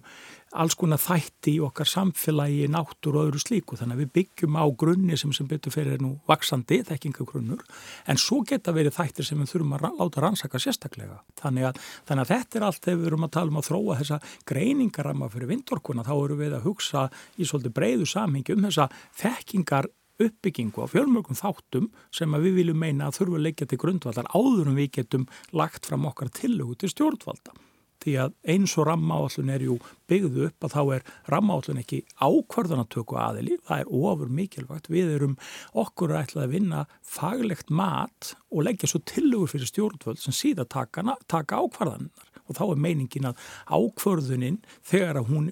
alls 0.56 0.78
konar 0.80 1.00
þætti 1.02 1.58
í 1.58 1.62
okkar 1.63 1.89
samfélagi, 1.89 2.70
náttúr 2.72 3.17
og 3.20 3.28
öðru 3.28 3.41
slíku. 3.41 3.76
Þannig 3.78 3.98
að 3.98 4.02
við 4.04 4.12
byggjum 4.15 4.56
á 4.56 4.65
grunni 4.80 5.17
sem 5.20 5.34
sem 5.36 5.48
beturfer 5.50 5.89
er 5.91 6.02
nú 6.04 6.13
vaksandi, 6.30 6.80
þekkingagrunnur 6.88 7.65
en 8.08 8.22
svo 8.22 8.39
geta 8.48 8.74
verið 8.76 8.96
þættir 8.96 9.28
sem 9.28 9.43
við 9.43 9.52
þurfum 9.52 9.76
að 9.78 9.88
láta 10.00 10.24
rannsaka 10.24 10.62
sérstaklega. 10.62 11.20
Þannig 11.41 11.70
að, 11.70 11.84
þannig 12.08 12.24
að 12.24 12.34
þetta 12.34 12.60
er 12.60 12.67
allt 12.70 12.82
þegar 12.88 13.02
við 13.02 13.12
erum 13.12 13.28
að 13.28 13.36
tala 13.38 13.54
um 13.54 13.62
að 13.62 13.70
þróa 13.70 14.00
þessa 14.02 14.20
greiningarama 14.48 15.32
fyrir 15.34 15.52
vindorkuna, 15.52 16.08
þá 16.08 16.15
eru 16.15 16.39
við 16.39 16.58
að 16.58 16.67
hugsa 16.70 17.08
í 17.36 17.48
svolítið 17.48 17.78
breyðu 17.78 18.10
samhengi 18.10 18.56
um 18.56 18.67
þessa 18.70 18.89
þekkingar 19.20 19.91
uppbyggingu 20.23 20.84
á 20.84 20.88
fjölmörgum 20.89 21.38
þáttum 21.38 21.91
sem 22.15 22.36
við 22.41 22.60
viljum 22.62 22.82
meina 22.82 23.08
að 23.08 23.21
þurfa 23.21 23.39
að 23.39 23.45
leggja 23.47 23.69
til 23.69 23.82
grundvaldar 23.82 24.30
áður 24.34 24.71
en 24.71 24.77
við 24.80 24.91
getum 24.99 25.25
lagt 25.53 25.89
fram 25.89 26.08
okkar 26.10 26.34
tillögu 26.34 26.77
til 26.77 26.91
stjórnvalda. 26.93 27.56
Því 27.97 28.13
að 28.21 28.34
eins 28.53 28.75
og 28.77 28.86
rammaállun 28.88 29.49
er 29.51 29.63
jú 29.65 29.75
byggðu 30.10 30.43
upp 30.47 30.65
að 30.67 30.73
þá 30.75 30.82
er 30.95 31.06
rammaállun 31.34 31.82
ekki 31.82 32.03
ákvarðanatöku 32.21 33.17
aðili, 33.19 33.58
það 33.65 33.82
er 33.82 33.93
ofur 33.99 34.30
mikilvægt. 34.38 34.89
Við 34.93 35.15
erum 35.15 35.34
okkur 35.73 36.13
ætlað 36.19 36.45
að 36.45 36.53
vinna 36.53 36.84
faglegt 37.01 37.73
mat 37.73 38.36
og 38.51 38.67
leggja 38.69 38.91
svo 38.91 39.01
tillögur 39.01 39.51
fyrir 39.53 39.71
stjórnvöld 39.71 40.21
sem 40.21 40.36
síðan 40.36 40.69
taka, 40.69 41.58
ákvarðanar 41.58 42.32
og 42.47 42.56
þá 42.56 42.63
er 42.67 42.84
meiningin 42.86 43.32
að 43.32 43.41
ákvarðunin 43.65 44.62
þegar 44.86 45.21
að 45.21 45.34
hún 45.34 45.49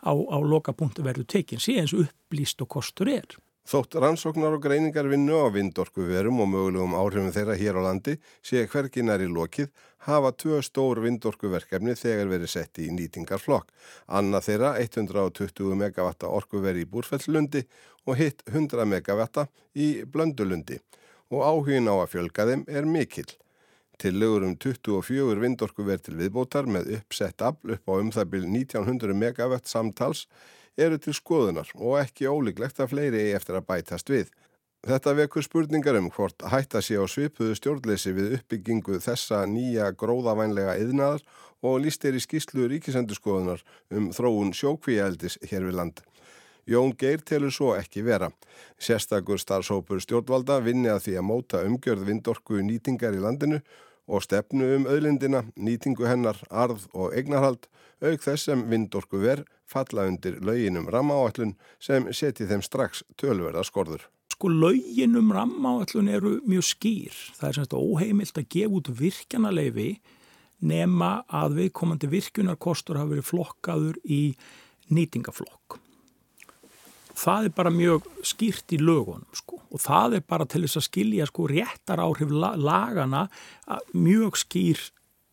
á, 0.00 0.12
á 0.14 0.38
loka 0.40 0.72
punktu 0.72 1.04
verður 1.04 1.28
tekin 1.28 1.60
sé 1.60 1.76
eins 1.82 1.92
upplýst 1.96 2.62
og 2.64 2.70
kostur 2.78 3.10
er. 3.12 3.36
Þótt 3.68 3.98
rannsóknar 4.00 4.54
og 4.56 4.62
greiningar 4.64 5.04
vinnu 5.12 5.42
á 5.44 5.52
vindorku 5.52 6.06
verum 6.08 6.38
og 6.40 6.46
mögulegum 6.48 6.94
áhrifum 6.96 7.34
þeirra 7.34 7.56
hér 7.60 7.76
á 7.76 7.84
landi 7.84 8.14
sé 8.40 8.62
hverginar 8.64 9.20
í 9.20 9.26
lokið 9.28 9.68
hafa 10.06 10.30
tvö 10.40 10.62
stór 10.64 11.02
vindorkuverkefni 11.04 11.92
þegar 12.00 12.30
verið 12.32 12.52
sett 12.54 12.80
í 12.80 12.88
nýtingarflokk. 12.96 13.68
Anna 14.08 14.40
þeirra 14.40 14.72
120 14.80 15.76
megawatta 15.76 16.32
orkuveri 16.32 16.86
í 16.86 16.88
Búrfelllundi 16.88 17.66
og 18.08 18.16
hitt 18.16 18.40
100 18.48 18.88
megawatta 18.88 19.50
í 19.76 20.00
Blöndulundi 20.08 20.80
og 21.28 21.44
áhugin 21.44 21.92
á 21.92 21.94
að 22.00 22.12
fjölga 22.14 22.48
þeim 22.48 22.64
er 22.72 22.88
mikill. 22.88 23.28
Til 24.00 24.16
lögur 24.16 24.48
um 24.48 24.56
24 24.56 25.42
vindorkuver 25.44 26.00
til 26.00 26.16
viðbótar 26.16 26.64
með 26.64 27.02
uppsett 27.02 27.44
afl 27.44 27.76
upp 27.76 27.92
á 27.92 27.94
um 28.00 28.14
það 28.16 28.32
byrj 28.32 28.52
1900 28.64 29.24
megawatt 29.26 29.68
samtals 29.68 30.24
eru 30.78 30.98
til 31.02 31.14
skoðunar 31.16 31.70
og 31.76 31.98
ekki 32.00 32.28
ólíklegt 32.30 32.78
að 32.80 32.92
fleiri 32.94 33.24
eigi 33.24 33.36
eftir 33.38 33.58
að 33.58 33.66
bætast 33.68 34.12
við. 34.12 34.30
Þetta 34.86 35.14
vekur 35.18 35.42
spurningar 35.42 35.96
um 35.98 36.06
hvort 36.14 36.44
hætta 36.52 36.80
sé 36.84 36.94
á 36.94 37.06
svipuðu 37.10 37.56
stjórnleysi 37.58 38.12
við 38.14 38.36
uppbyggingu 38.38 39.00
þessa 39.02 39.42
nýja 39.50 39.90
gróðavænlega 39.98 40.76
yðnaðar 40.84 41.24
og 41.66 41.80
lístir 41.82 42.14
í 42.14 42.22
skýslu 42.22 42.68
ríkisendurskoðunar 42.70 43.64
um 43.90 44.12
þróun 44.14 44.54
sjókvíældis 44.54 45.40
hér 45.50 45.66
við 45.66 45.80
land. 45.80 46.04
Jón 46.68 46.92
Geir 47.00 47.24
telur 47.24 47.50
svo 47.50 47.72
ekki 47.74 48.04
vera. 48.04 48.28
Sérstakur 48.78 49.40
starfsópur 49.40 50.02
stjórnvalda 50.04 50.60
vinni 50.62 50.90
að 50.92 51.06
því 51.06 51.14
að 51.18 51.26
móta 51.26 51.62
umgjörð 51.64 52.04
vindorku 52.12 52.60
nýtingar 52.62 53.16
í 53.16 53.22
landinu 53.24 53.62
og 54.08 54.24
stefnu 54.24 54.66
um 54.76 54.88
auðlindina, 54.88 55.44
nýtingu 55.56 56.08
hennar, 56.08 56.40
arð 56.50 56.88
og 56.96 57.14
eignarhald, 57.16 57.68
auk 58.02 58.22
þess 58.24 58.48
sem 58.48 58.64
vindorku 58.70 59.20
ver 59.22 59.44
falla 59.68 60.06
undir 60.08 60.38
lauginum 60.44 60.88
rammaáallun 60.92 61.56
sem 61.82 62.08
seti 62.12 62.46
þeim 62.48 62.64
strax 62.64 63.04
tölverða 63.20 63.64
skorður. 63.68 64.06
Sko 64.32 64.50
lauginum 64.52 65.32
rammaáallun 65.34 66.08
eru 66.12 66.38
mjög 66.46 66.68
skýr. 66.70 67.18
Það 67.38 67.48
er 67.48 67.58
semst 67.58 67.76
óheimilt 67.76 68.38
að 68.38 68.48
gefa 68.54 68.78
út 68.78 68.92
virkjanaleifi 69.00 69.90
nema 70.68 71.10
að 71.28 71.60
viðkomandi 71.62 72.10
virkunarkostur 72.10 72.98
hafi 72.98 73.16
verið 73.16 73.28
flokkaður 73.28 74.00
í 74.04 74.22
nýtingaflokk. 74.94 75.78
Það 77.18 77.48
er 77.48 77.54
bara 77.56 77.74
mjög 77.74 78.06
skýrt 78.26 78.74
í 78.76 78.78
lögunum 78.82 79.26
sko 79.36 79.58
og 79.68 79.82
það 79.82 80.18
er 80.18 80.26
bara 80.28 80.46
til 80.48 80.62
þess 80.64 80.80
að 80.80 80.86
skilja 80.86 81.26
sko 81.28 81.48
réttar 81.50 82.00
áhrif 82.00 82.30
lagana 82.30 83.26
mjög 83.92 84.38
skýr, 84.38 84.80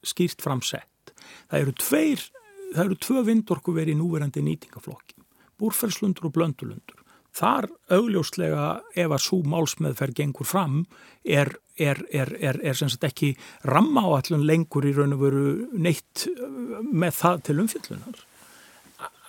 skýrt 0.04 0.42
framsett. 0.44 1.14
Það 1.52 1.62
eru 1.62 1.76
tveir 1.80 2.26
það 2.74 2.86
eru 2.86 3.00
tvö 3.06 3.24
vindorku 3.30 3.74
verið 3.76 3.96
í 3.96 4.00
núverandi 4.00 4.44
nýtingaflokki, 4.46 5.18
búrferðslundur 5.62 6.30
og 6.30 6.36
blöndulundur. 6.36 7.02
Þar 7.36 7.68
augljóslega 7.92 8.68
ef 8.96 9.12
að 9.12 9.24
svo 9.26 9.42
málsmeðferð 9.52 10.16
gengur 10.22 10.48
fram 10.48 10.86
er, 11.28 11.52
er, 11.76 12.00
er, 12.08 12.32
er 12.40 12.78
sem 12.80 12.92
sagt 12.92 13.04
ekki 13.10 13.34
ramma 13.68 14.06
á 14.08 14.10
allun 14.22 14.46
lengur 14.48 14.88
í 14.88 14.94
raun 14.96 15.18
og 15.18 15.26
veru 15.26 15.50
neitt 15.76 16.30
uh, 16.32 16.80
með 16.80 17.20
það 17.20 17.44
til 17.50 17.58
umfyllunar. 17.66 18.24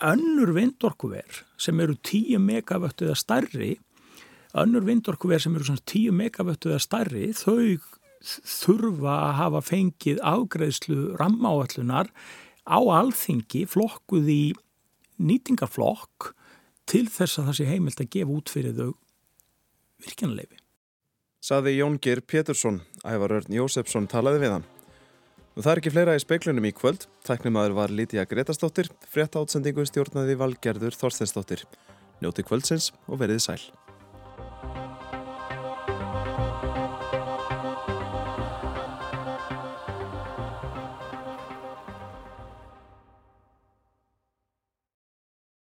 Önnur 0.05 0.53
vindorkuver 0.53 1.45
sem 1.57 1.81
eru 1.81 1.95
10 2.05 2.39
megavöttu 2.43 3.07
eða 3.07 3.17
starri, 3.17 3.77
önnur 4.57 4.85
vindorkuver 4.85 5.41
sem 5.41 5.55
eru 5.57 5.65
10 5.65 6.13
megavöttu 6.13 6.73
eða 6.73 6.83
starri, 6.85 7.31
þau 7.33 7.79
þurfa 8.27 9.15
að 9.15 9.35
hafa 9.41 9.63
fengið 9.65 10.21
afgreðslu 10.25 11.17
ramma 11.21 11.55
á 12.67 12.79
alþingi 12.99 13.65
flokkuð 13.71 14.29
í 14.29 14.43
nýtingaflokk 15.23 16.33
til 16.87 17.07
þess 17.09 17.39
að 17.39 17.49
það 17.49 17.59
sé 17.59 17.67
heimilt 17.71 18.01
að 18.03 18.13
gefa 18.13 18.37
út 18.37 18.53
fyrir 18.53 18.77
þau 18.77 18.95
virkjanleifi. 20.05 20.59
Saði 21.41 21.77
Jón 21.79 22.01
Geir 22.03 22.21
Pétursson, 22.27 22.83
ævar 23.07 23.39
Örn 23.39 23.55
Jósefsson 23.55 24.09
talaði 24.11 24.43
við 24.43 24.57
hann. 24.57 24.67
Það 25.57 25.71
er 25.71 25.79
ekki 25.81 25.91
fleira 25.95 26.15
í 26.19 26.21
speiklunum 26.21 26.67
í 26.69 26.73
kvöld. 26.77 27.07
Tæknimaður 27.25 27.79
var 27.79 27.95
Lítiða 27.97 28.27
Gretastóttir, 28.29 28.91
frétta 29.09 29.41
átsendingu 29.41 29.87
stjórnaði 29.89 30.37
Valgerður 30.37 30.99
Þorsteinstóttir. 31.01 31.65
Njóti 32.21 32.45
kvöldsins 32.45 32.91
og 33.09 33.23
verið 33.25 33.41
sæl. 33.47 33.63